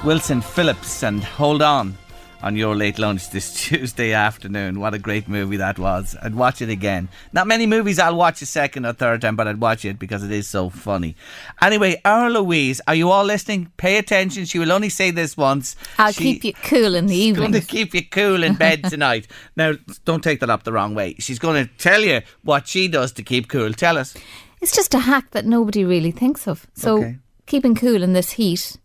[0.05, 1.97] Wilson Phillips and Hold On
[2.45, 4.79] on your late lunch this Tuesday afternoon.
[4.79, 6.15] What a great movie that was.
[6.23, 7.09] I'd watch it again.
[7.33, 10.23] Not many movies I'll watch a second or third time, but I'd watch it because
[10.23, 11.17] it is so funny.
[11.63, 13.73] Anyway, our Louise, are you all listening?
[13.79, 14.45] Pay attention.
[14.45, 15.75] She will only say this once.
[15.99, 17.51] I'll She- keep you cool in the evening.
[17.51, 19.27] going to keep you cool in bed tonight.
[19.57, 19.73] now,
[20.05, 21.15] don't take that up the wrong way.
[21.19, 23.73] She's going to tell you what she does to keep cool.
[23.73, 24.15] Tell us.
[24.61, 26.67] It's just a hack that nobody really thinks of.
[26.75, 27.17] So Okay.
[27.47, 28.77] keeping cool in this heat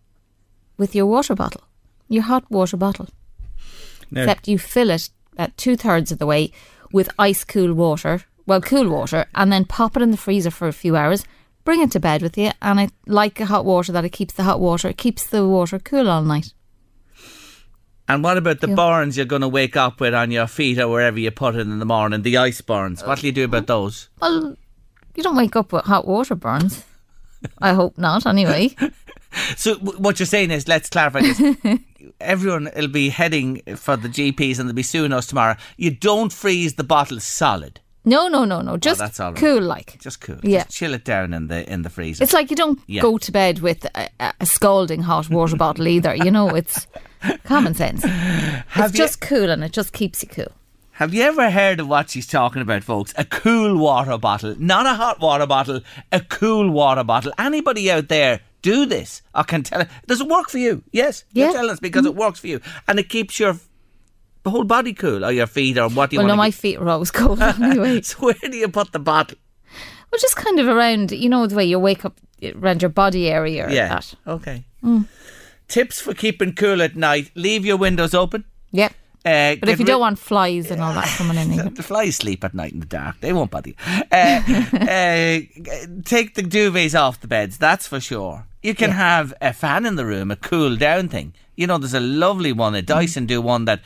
[0.78, 1.62] with your water bottle,
[2.08, 3.10] your hot water bottle.
[4.12, 6.52] Except you fill it at two thirds of the way
[6.92, 10.68] with ice cool water, well, cool water, and then pop it in the freezer for
[10.68, 11.24] a few hours.
[11.64, 14.34] Bring it to bed with you, and it like a hot water that it keeps
[14.34, 16.54] the hot water, it keeps the water cool all night.
[18.08, 18.76] And what about the Yeah.
[18.76, 21.60] burns you're going to wake up with on your feet or wherever you put it
[21.62, 22.24] in the morning?
[22.24, 23.04] The ice burns.
[23.04, 24.10] What do you do about those?
[24.20, 24.56] Well,
[25.16, 26.84] you don't wake up with hot water burns.
[27.60, 28.76] I hope not, anyway.
[29.58, 31.40] So what you're saying is, let's clarify this.
[32.20, 35.56] Everyone will be heading for the GPs and they'll be suing us tomorrow.
[35.78, 37.80] You don't freeze the bottle solid.
[38.06, 38.72] No, no, no, no.
[38.74, 39.40] Oh, just Oh, that's all right.
[39.40, 40.00] cool, like.
[40.00, 40.38] Just cool.
[40.42, 40.64] Yeah.
[40.64, 42.24] Just chill it down in the in the freezer.
[42.24, 43.02] It's like you don't Yeah.
[43.02, 46.16] go to bed with a, a- a scalding hot water bottle either.
[46.16, 46.88] You know, it's
[47.44, 48.04] common sense.
[48.04, 50.52] Have it's you- just cool and it just keeps you cool.
[51.00, 53.14] Have you ever heard of what she's talking about, folks?
[53.18, 55.80] A cool water bottle, not a hot water bottle,
[56.12, 57.32] a cool water bottle.
[57.38, 59.22] Anybody out there do this?
[59.34, 59.88] I can tell it.
[60.08, 60.84] Does it work for you?
[60.92, 61.24] Yes.
[61.32, 61.46] Yeah.
[61.46, 62.60] You're telling us because it works for you.
[62.86, 63.56] And it keeps your
[64.46, 66.28] whole body cool, or your feet, or what do you want?
[66.28, 68.02] Well, no, my feet were always cold anyway.
[68.02, 69.38] so where do you put the bottle?
[70.12, 73.30] Well, just kind of around, you know, the way you wake up around your body
[73.30, 73.70] area.
[73.72, 73.88] yeah.
[73.88, 74.16] That.
[74.28, 74.66] Okay.
[74.84, 75.06] Mm.
[75.70, 77.32] Tips for keeping cool at night.
[77.36, 78.44] Leave your windows open.
[78.72, 78.92] Yep.
[79.26, 81.74] Uh, But if you don't want flies and all that coming in.
[81.80, 83.20] The flies sleep at night in the dark.
[83.20, 83.76] They won't bother you.
[84.12, 84.42] Uh,
[84.74, 85.40] uh,
[86.06, 88.46] take the duvets off the beds, that's for sure.
[88.62, 91.34] You can have a fan in the room, a cool down thing.
[91.56, 93.82] You know, there's a lovely one, a Dyson do one that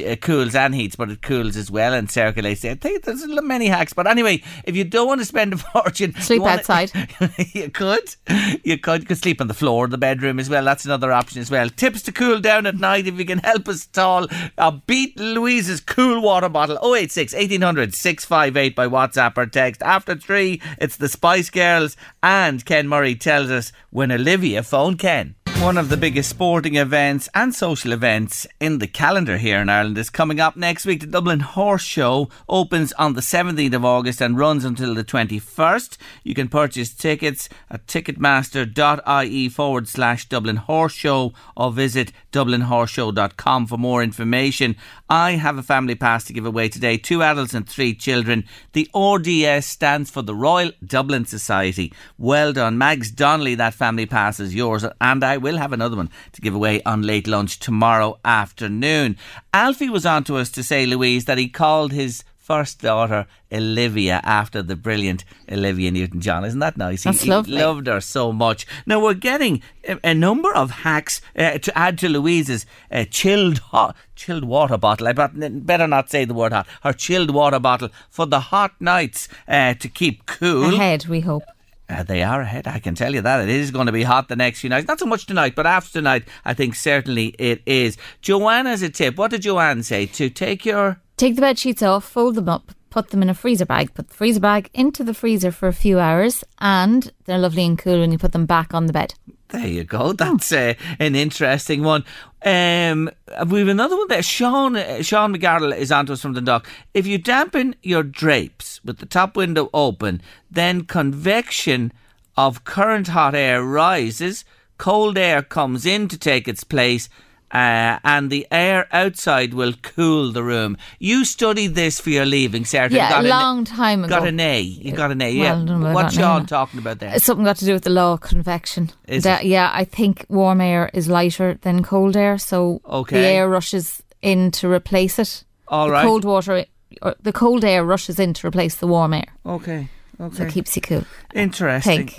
[0.00, 2.64] uh, cools and heats, but it cools as well and circulates.
[2.64, 3.92] I think there's many hacks.
[3.92, 6.92] But anyway, if you don't want to spend a fortune, Sleep you outside.
[7.52, 8.16] you could.
[8.62, 9.02] You could.
[9.02, 10.64] You could sleep on the floor of the bedroom as well.
[10.64, 11.68] That's another option as well.
[11.68, 14.26] Tips to cool down at night if you can help us at all.
[14.58, 19.82] Uh, beat Louise's cool water bottle 086 1800 658 by WhatsApp or text.
[19.82, 25.34] After three, it's the Spice Girls and Ken Murray tells us when Olivia phoned Ken.
[25.60, 29.96] One of the biggest sporting events and social events in the calendar here in Ireland
[29.96, 31.00] is coming up next week.
[31.00, 35.96] The Dublin Horse Show opens on the 17th of August and runs until the 21st.
[36.22, 43.78] You can purchase tickets at ticketmaster.ie forward slash Dublin Horse Show or visit dublinhorseshow.com for
[43.78, 44.76] more information.
[45.08, 48.44] I have a family pass to give away today, two adults and three children.
[48.72, 51.92] The RDS stands for the Royal Dublin Society.
[52.18, 52.76] Well done.
[52.76, 56.54] Mags Donnelly, that family pass is yours, and I will have another one to give
[56.54, 59.16] away on late lunch tomorrow afternoon.
[59.52, 64.20] Alfie was on to us to say, Louise, that he called his first daughter Olivia
[64.22, 66.44] after the brilliant Olivia Newton John.
[66.44, 67.02] Isn't that nice?
[67.04, 67.54] He- That's he, lovely.
[67.58, 68.66] loved her so much.
[68.84, 73.58] Now we're getting a, a number of hacks uh, to add to Louise's uh, chilled
[73.58, 75.08] hot, chilled water bottle.
[75.08, 76.66] I better not say the word hot.
[76.82, 80.74] Her chilled water bottle for the hot nights uh, to keep cool.
[80.74, 81.44] Ahead, we hope.
[81.88, 83.42] Uh, they are ahead, I can tell you that.
[83.42, 84.88] It is going to be hot the next few nights.
[84.88, 87.98] Not so much tonight, but after tonight, I think certainly it is.
[88.22, 89.18] Joanne has a tip.
[89.18, 90.06] What did Joanne say?
[90.06, 91.00] To take your.
[91.16, 93.92] Take the bed sheets off, fold them up, put them in a freezer bag.
[93.92, 97.76] Put the freezer bag into the freezer for a few hours, and they're lovely and
[97.76, 99.14] cool when you put them back on the bed.
[99.48, 100.12] There you go.
[100.12, 102.04] That's uh, an interesting one.
[102.44, 103.10] Um,
[103.48, 104.22] we have another one there.
[104.22, 106.68] Sean uh, Sean McGarrell is onto us from the dock.
[106.94, 111.92] If you dampen your drapes with the top window open, then convection
[112.36, 114.44] of current hot air rises.
[114.78, 117.08] Cold air comes in to take its place.
[117.54, 120.76] Uh, and the air outside will cool the room.
[120.98, 122.90] You studied this for your leaving, Sarah.
[122.90, 124.18] Yeah, got a an- long time ago.
[124.18, 124.60] Got an A.
[124.60, 125.26] You got an A.
[125.26, 125.52] Well, Yeah.
[125.52, 126.14] I don't know about What's.
[126.16, 127.14] Sean talking about there?
[127.14, 128.90] It's something got to do with the law of convection.
[129.06, 129.48] Is That- it?
[129.48, 133.20] Yeah, I think warm air is lighter than cold air, so Okay.
[133.20, 135.44] the air rushes in to replace it.
[135.68, 136.04] All the right.
[136.04, 136.64] cold water,
[137.02, 139.88] or the cold air rushes in to replace the warm air, Okay.
[140.20, 140.36] Okay.
[140.36, 141.04] so it keeps you cool.
[141.34, 142.10] Interesting.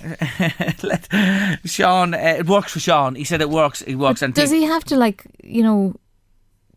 [0.84, 1.08] Let,
[1.66, 3.16] Sean, uh, it works for Sean.
[3.16, 3.82] He said it works.
[3.84, 4.22] It works.
[4.22, 5.96] and Does he have to like you know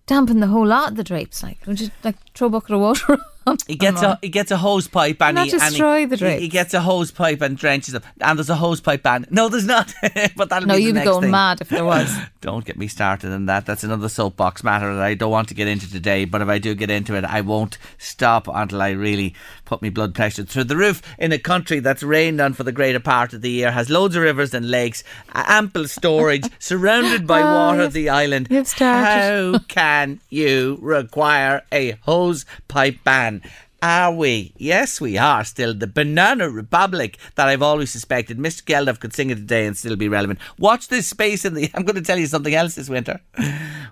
[0.06, 1.42] dampen the whole lot of the drapes?
[1.42, 3.18] Like, you like throw a bucket of water?
[3.66, 6.48] He gets a he gets a hose pipe and he and he- the he, he
[6.48, 8.02] gets a hose pipe and drenches them.
[8.20, 9.26] And there's a hose pipe ban.
[9.30, 9.92] No, there's not.
[10.36, 11.30] but that'll No, be you'd be going thing.
[11.30, 12.14] mad if there was.
[12.40, 13.66] Don't get me started on that.
[13.66, 16.24] That's another soapbox matter that I don't want to get into today.
[16.24, 19.34] But if I do get into it, I won't stop until I really
[19.64, 22.70] put my blood pressure through the roof in a country that's rained on for the
[22.72, 25.02] greater part of the year, has loads of rivers and lakes,
[25.34, 27.82] ample storage, surrounded by Oh, water.
[27.82, 28.46] you've- The island.
[28.50, 29.54] you've started.
[29.54, 33.37] How can you require a hose pipe ban?
[33.80, 34.52] Are we?
[34.56, 38.36] Yes, we are still the banana republic that I've always suspected.
[38.36, 38.64] Mr.
[38.64, 40.40] Geldof could sing it today and still be relevant.
[40.58, 41.70] Watch this space in the.
[41.74, 43.20] I'm going to tell you something else this winter.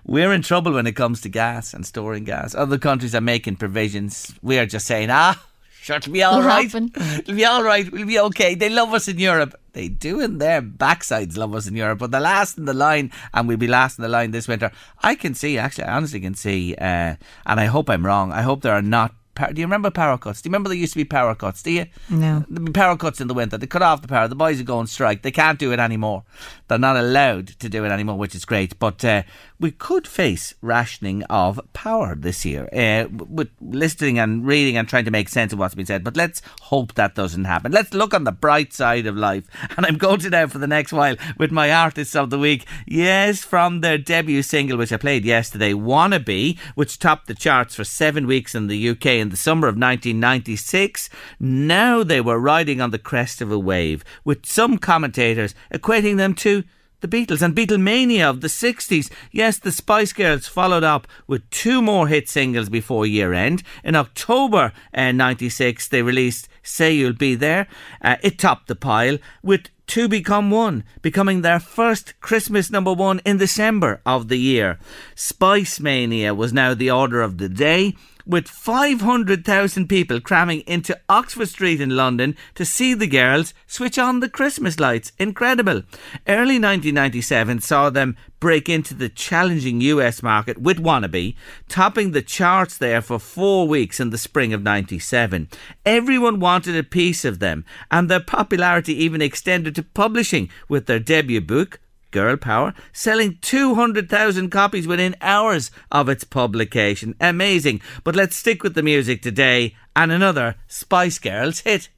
[0.05, 2.53] We're in trouble when it comes to gas and storing gas.
[2.53, 4.33] Other countries are making provisions.
[4.41, 5.41] We are just saying, ah,
[5.81, 6.73] sure, it'll be all right.
[6.73, 7.89] It'll be all right.
[7.89, 8.55] We'll be okay.
[8.55, 9.55] They love us in Europe.
[9.71, 13.11] They do in their backsides love us in Europe, but the last in the line,
[13.33, 14.71] and we'll be last in the line this winter.
[15.01, 18.33] I can see, actually, I honestly can see, uh, and I hope I'm wrong.
[18.33, 19.13] I hope there are not.
[19.37, 20.41] Do you remember power cuts?
[20.41, 21.61] Do you remember there used to be power cuts?
[21.61, 21.85] Do you?
[22.09, 22.43] No.
[22.49, 23.57] There'd be power cuts in the winter.
[23.57, 24.27] They cut off the power.
[24.27, 25.21] The boys are going on strike.
[25.21, 26.23] They can't do it anymore.
[26.67, 28.77] They're not allowed to do it anymore, which is great.
[28.79, 29.23] But uh,
[29.59, 32.69] we could face rationing of power this year.
[32.71, 36.03] Uh, with listening and reading and trying to make sense of what's been said.
[36.03, 37.71] But let's hope that doesn't happen.
[37.71, 39.47] Let's look on the bright side of life.
[39.77, 42.65] And I'm going to now for the next while with my artists of the week.
[42.87, 47.83] Yes, from their debut single, which I played yesterday, Wannabe, which topped the charts for
[47.83, 51.09] seven weeks in the UK in the summer of 1996.
[51.39, 56.33] Now they were riding on the crest of a wave, with some commentators equating them
[56.35, 56.63] to
[57.01, 59.11] the Beatles and Beatlemania of the 60s.
[59.31, 63.63] Yes, the Spice Girls followed up with two more hit singles before year end.
[63.83, 67.67] In October uh, 96, they released Say You'll Be There.
[68.01, 73.21] Uh, it topped the pile with Two Become One, becoming their first Christmas number one
[73.25, 74.79] in December of the year.
[75.15, 77.95] Spice Mania was now the order of the day
[78.27, 84.19] with 500,000 people cramming into Oxford Street in London to see the girls switch on
[84.19, 85.13] the Christmas lights.
[85.17, 85.83] Incredible.
[86.27, 91.35] Early 1997 saw them break into the challenging US market with Wannabe,
[91.69, 95.47] topping the charts there for four weeks in the spring of 97.
[95.85, 100.99] Everyone wanted a piece of them, and their popularity even extended to publishing with their
[100.99, 101.79] debut book,
[102.17, 107.13] Girl Power, selling 200,000 copies within hours of its publication.
[107.21, 107.79] Amazing.
[108.03, 111.89] But let's stick with the music today and another Spice Girls hit.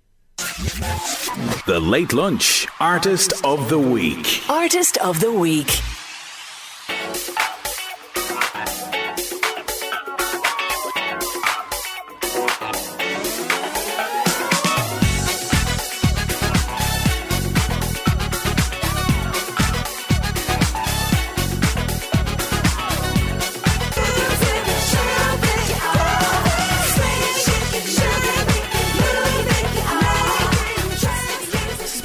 [1.65, 4.43] The Late Lunch Artist of the Week.
[4.49, 5.69] Artist of the Week.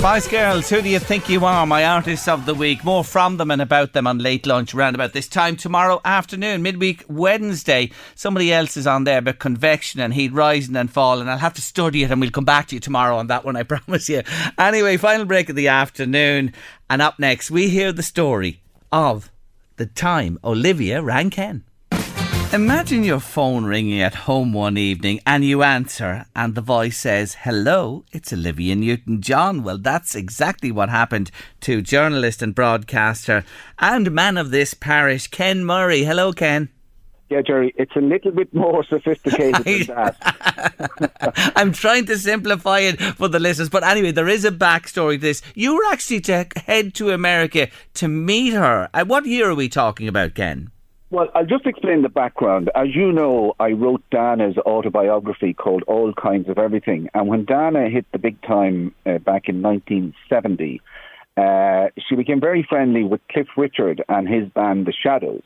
[0.05, 1.65] Spice Girls, who do you think you are?
[1.65, 2.85] My artists of the week.
[2.85, 6.63] More from them and about them on late lunch around about this time tomorrow afternoon,
[6.63, 7.91] midweek Wednesday.
[8.15, 11.27] Somebody else is on there about convection and heat rising and falling.
[11.27, 13.57] I'll have to study it and we'll come back to you tomorrow on that one,
[13.57, 14.23] I promise you.
[14.59, 16.53] Anyway, final break of the afternoon.
[16.91, 18.61] And up next, we hear the story
[18.93, 19.31] of
[19.77, 21.65] the time Olivia rang Ken.
[22.55, 27.35] Imagine your phone ringing at home one evening and you answer, and the voice says,
[27.41, 29.65] Hello, it's Olivia Newton John.
[29.65, 31.33] Well, that's exactly what happened
[31.63, 33.45] to journalist and broadcaster
[33.81, 36.05] and man of this parish, Ken Murray.
[36.05, 36.69] Hello, Ken.
[37.29, 41.53] Yeah, Jerry, it's a little bit more sophisticated than that.
[41.57, 45.23] I'm trying to simplify it for the listeners, but anyway, there is a backstory to
[45.23, 45.43] this.
[45.57, 48.89] You were actually to head to America to meet her.
[49.07, 50.71] What year are we talking about, Ken?
[51.11, 52.71] Well, I'll just explain the background.
[52.75, 57.09] As you know, I wrote Dana's autobiography called All Kinds of Everything.
[57.15, 60.81] And when Dana hit the big time uh, back in 1970,
[61.37, 65.43] uh, she became very friendly with Cliff Richard and his band, The Shadows.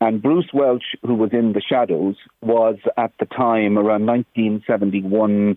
[0.00, 5.56] And Bruce Welch, who was in The Shadows, was at the time around 1971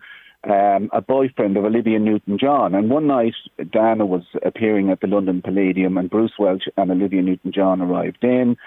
[0.50, 2.76] um, a boyfriend of Olivia Newton John.
[2.76, 3.36] And one night,
[3.72, 8.24] Dana was appearing at the London Palladium, and Bruce Welch and Olivia Newton John arrived
[8.24, 8.58] in.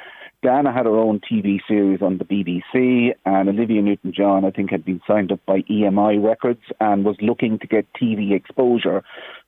[0.43, 4.71] Dana had her own TV series on the BBC, and Olivia Newton John, I think,
[4.71, 9.03] had been signed up by EMI Records and was looking to get TV exposure.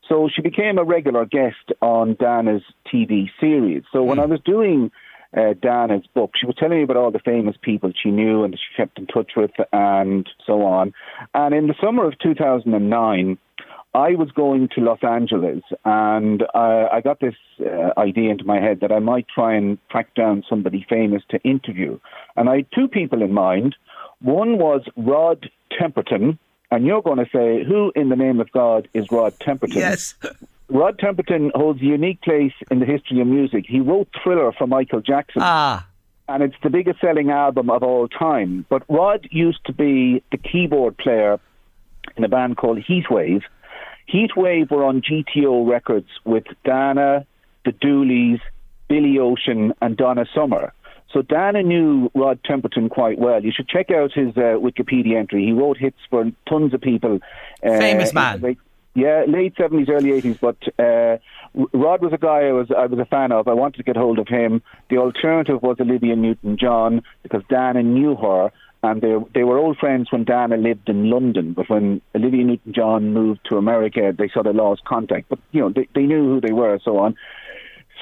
[0.09, 2.63] So she became a regular guest on Dana's
[2.93, 3.83] TV series.
[3.93, 4.91] So when I was doing
[5.37, 8.55] uh, Dana's book, she was telling me about all the famous people she knew and
[8.55, 10.95] that she kept in touch with and so on.
[11.35, 13.39] And in the summer of 2009,
[13.99, 18.61] I was going to Los Angeles and uh, I got this uh, idea into my
[18.61, 21.99] head that I might try and track down somebody famous to interview.
[22.37, 23.75] And I had two people in mind.
[24.21, 26.39] One was Rod Temperton,
[26.71, 29.75] and you're going to say, who in the name of God is Rod Temperton?
[29.75, 30.15] Yes.
[30.69, 33.65] Rod Temperton holds a unique place in the history of music.
[33.67, 35.43] He wrote Thriller for Michael Jackson.
[35.45, 35.85] Ah.
[36.29, 38.65] And it's the biggest selling album of all time.
[38.69, 41.41] But Rod used to be the keyboard player
[42.17, 43.43] in a band called Heatwave.
[44.13, 47.27] Heatwave were on GTO Records with Dana,
[47.65, 48.41] the Dooleys,
[48.89, 50.73] Billy Ocean, and Donna Summer.
[51.13, 53.43] So Dana knew Rod Temperton quite well.
[53.43, 55.45] You should check out his uh, Wikipedia entry.
[55.45, 57.19] He wrote hits for tons of people.
[57.65, 58.41] Uh, Famous man.
[58.41, 58.59] late-
[58.95, 60.39] yeah, late seventies, early eighties.
[60.41, 61.19] But uh,
[61.73, 63.47] Rod was a guy I was I was a fan of.
[63.47, 64.61] I wanted to get hold of him.
[64.91, 68.51] The alternative was Olivia Newton-John because Dana knew her,
[68.83, 71.53] and they they were old friends when Dana lived in London.
[71.53, 75.29] But when Olivia Newton-John moved to America, they sort of lost contact.
[75.29, 77.17] But you know, they they knew who they were, and so on.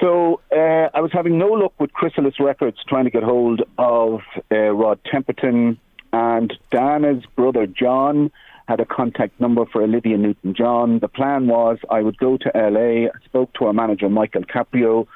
[0.01, 4.21] So uh, I was having no luck with Chrysalis Records trying to get hold of
[4.53, 5.79] uh, Rod Temperton,
[6.13, 8.31] and Dana's brother John
[8.69, 10.99] had a contact number for Olivia Newton-John.
[10.99, 13.07] The plan was I would go to LA.
[13.07, 15.07] I spoke to our manager Michael Caprio.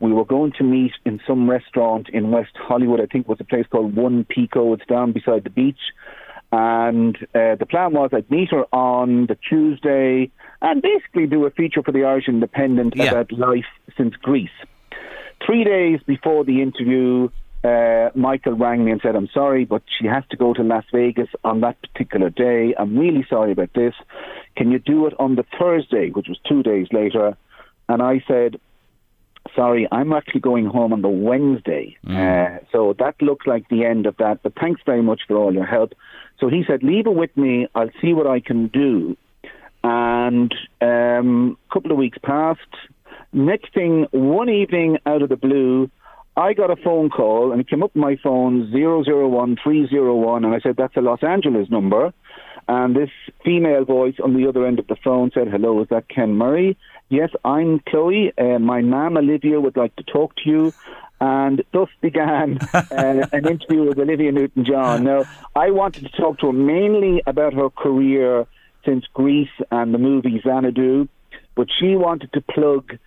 [0.00, 3.00] We were going to meet in some restaurant in West Hollywood.
[3.00, 4.72] I think it was a place called One Pico.
[4.74, 5.80] It's down beside the beach.
[6.52, 10.30] And uh, the plan was I'd meet her on the Tuesday
[10.62, 13.10] and basically do a feature for the Irish Independent Yeah.
[13.10, 14.48] about life since Grease.
[15.44, 17.28] Three days before the interview,
[17.64, 20.84] uh, Michael rang me and said, I'm sorry, but she has to go to Las
[20.92, 22.74] Vegas on that particular day.
[22.78, 23.94] I'm really sorry about this.
[24.56, 27.36] Can you do it on the Thursday, which was two days later?
[27.88, 28.58] And I said,
[29.54, 31.96] sorry, I'm actually going home on the Wednesday.
[32.06, 34.42] Uh, so that looks like the end of that.
[34.42, 35.92] But thanks very much for all your help.
[36.38, 37.66] So he said, leave it with me.
[37.74, 39.16] I'll see what I can do.
[39.82, 42.60] And um, a couple of weeks passed.
[43.32, 45.90] Next thing, one evening out of the blue,
[46.36, 50.60] I got a phone call and it came up on my phone 001301 and I
[50.60, 52.12] said, that's a Los Angeles number.
[52.68, 53.10] And this
[53.44, 56.76] female voice on the other end of the phone said, hello, is that Ken Murray?
[57.08, 58.32] Yes, I'm Chloe.
[58.36, 60.74] Uh, my mum, Olivia, would like to talk to you.
[61.18, 65.02] And thus began uh, an interview with Olivia Newton-John.
[65.02, 65.24] Now,
[65.56, 68.46] I wanted to talk to her mainly about her career
[68.84, 71.08] since Grease and the movie Xanadu,
[71.54, 72.98] but she wanted to plug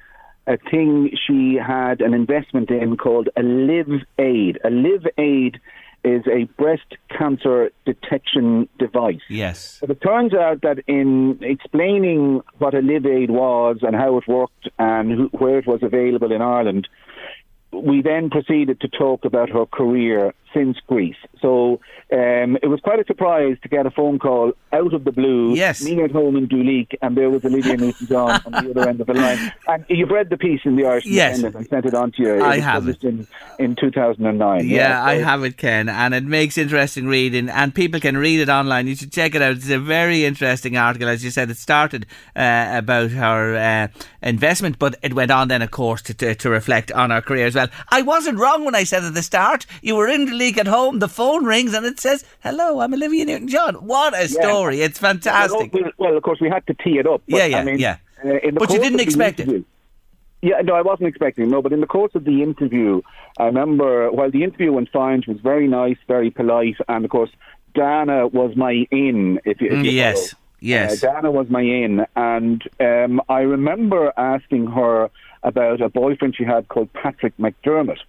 [0.48, 4.60] a thing she had an investment in called a Live Aid.
[4.64, 5.60] A Live Aid
[6.04, 9.22] is a breast cancer detection device.
[9.30, 9.78] Yes.
[9.82, 14.70] But it turns out that in explaining what a Liv-Aid was and how it worked
[14.80, 16.88] and who, where it was available in Ireland,
[17.72, 21.16] we then proceeded to talk about her career since Grease.
[21.42, 21.80] So
[22.12, 25.56] um, it was quite a surprise to get a phone call out of the blue.
[25.56, 25.82] Yes.
[25.84, 29.08] Me at home in Duleek, and there was Olivia Newton-John on the other end of
[29.08, 29.54] the line.
[29.68, 31.38] And you've read the piece in the Irish Yes.
[31.38, 31.68] Independent.
[31.68, 32.36] I sent it on to you.
[32.36, 33.28] It I have published in,
[33.60, 34.68] in 2009.
[34.68, 38.40] Yeah, I so- have it, Ken, and it makes interesting reading, and people can read
[38.40, 38.88] it online.
[38.88, 39.56] You should check it out.
[39.56, 41.08] It's a very interesting article.
[41.10, 43.88] As you said, it started uh, about her uh,
[44.22, 47.48] investment, but it went on then, of course, to, to, to reflect on her career
[47.48, 47.68] as well.
[47.90, 51.00] I wasn't wrong when I said at the start, you were in league at home,
[51.06, 53.76] the phone rings, and it says, Hello, I'm Olivia Newton John.
[53.94, 54.40] What a Yeah.
[54.42, 54.78] story.
[54.88, 55.74] It's fantastic.
[55.74, 57.22] Well, well, of course, we had to tee it up.
[57.30, 57.98] But, Yeah, yeah, I mean, yeah.
[58.24, 59.64] Uh, But you didn't expect it.
[60.50, 61.44] Yeah, no, I wasn't expecting.
[61.46, 63.02] it, No, but in the course of the interview,
[63.38, 67.12] I remember while the interview went fine, she was very nice, very polite, and of
[67.12, 67.30] course,
[67.76, 69.40] Dana was my in.
[69.46, 70.40] If you, if you Yes, follow.
[70.60, 70.88] yes.
[71.04, 75.10] Uh, Dana was my in, and um, I remember asking her
[75.44, 78.00] about a boyfriend she had called Patrick McDermott,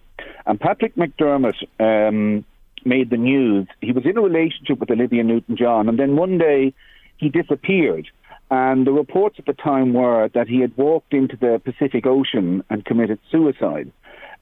[0.45, 2.45] and Patrick McDermott um,
[2.85, 3.67] made the news.
[3.81, 6.73] He was in a relationship with Olivia Newton-John, and then one day
[7.17, 8.07] he disappeared.
[8.51, 12.63] And the reports at the time were that he had walked into the Pacific Ocean
[12.69, 13.91] and committed suicide.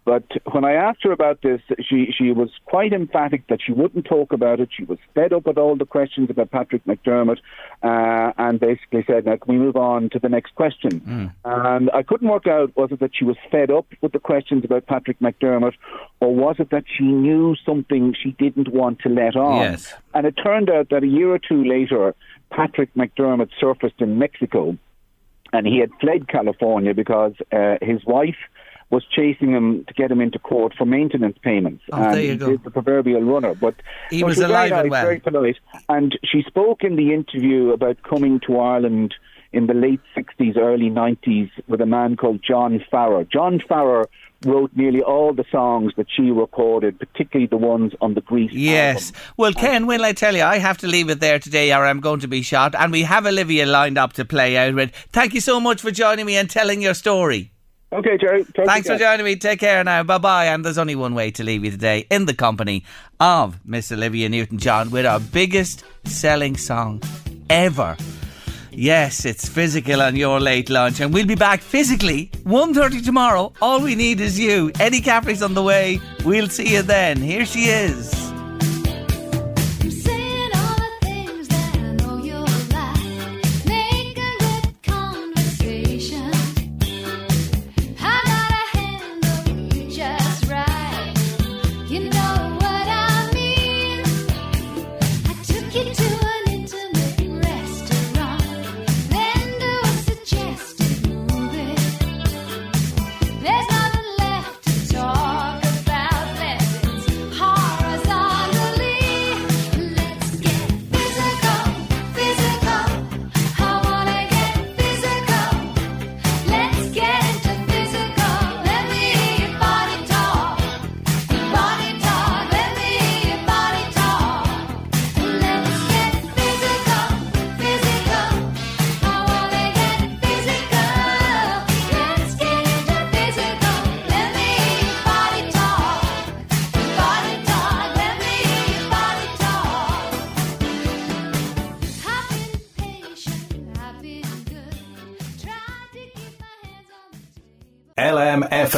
[0.03, 4.05] But when I asked her about this, she, she was quite emphatic that she wouldn't
[4.05, 4.69] talk about it.
[4.75, 7.37] She was fed up with all the questions about Patrick McDermott
[7.83, 11.01] uh, and basically said, now, can we move on to the next question?
[11.45, 14.65] And I couldn't work out, was it that she was fed up with the questions
[14.65, 15.73] about Patrick McDermott
[16.19, 19.61] or was it that she knew something she didn't want to let on?
[19.61, 19.93] Yes.
[20.15, 22.15] And it turned out that a year or two later,
[22.49, 24.77] Patrick McDermott surfaced in Mexico
[25.53, 28.37] and he had fled California because uh, his wife
[28.91, 31.83] was chasing him to get him into court for maintenance payments.
[31.91, 32.57] Oh, and there you go.
[32.57, 33.55] the proverbial runner.
[33.55, 33.75] But
[34.09, 35.05] He was alive very and well.
[35.05, 35.57] very polite.
[35.89, 39.15] And she spoke in the interview about coming to Ireland
[39.53, 43.23] in the late 60s, early 90s with a man called John Farrar.
[43.25, 44.07] John Farrar
[44.45, 49.11] wrote nearly all the songs that she recorded, particularly the ones on the Grease Yes.
[49.37, 51.99] Well, Ken, will I tell you, I have to leave it there today or I'm
[51.99, 52.73] going to be shot.
[52.75, 54.93] And we have Olivia lined up to play out with.
[55.11, 57.51] Thank you so much for joining me and telling your story.
[57.93, 58.43] Okay, Jerry.
[58.45, 59.35] Thanks for joining me.
[59.35, 60.03] Take care now.
[60.03, 60.45] Bye bye.
[60.45, 62.85] And there's only one way to leave you today in the company
[63.19, 67.01] of Miss Olivia Newton John with our biggest selling song
[67.49, 67.97] ever.
[68.71, 73.51] Yes, it's physical on your late lunch, and we'll be back physically 1.30 tomorrow.
[73.61, 74.71] All we need is you.
[74.79, 75.99] Eddie Caffrey's on the way.
[76.23, 77.17] We'll see you then.
[77.17, 78.30] Here she is.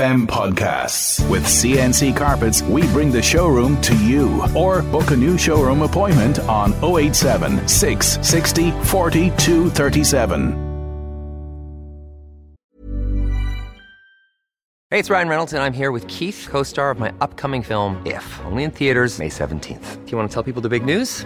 [0.04, 1.30] LMFM Podcasts.
[1.30, 4.44] With CNC Carpets, we bring the showroom to you.
[4.56, 10.70] Or book a new showroom appointment on 087 660 4237.
[14.90, 18.02] Hey, it's Ryan Reynolds, and I'm here with Keith, co star of my upcoming film,
[18.06, 20.06] If, only in theaters, May 17th.
[20.06, 21.26] Do you want to tell people the big news?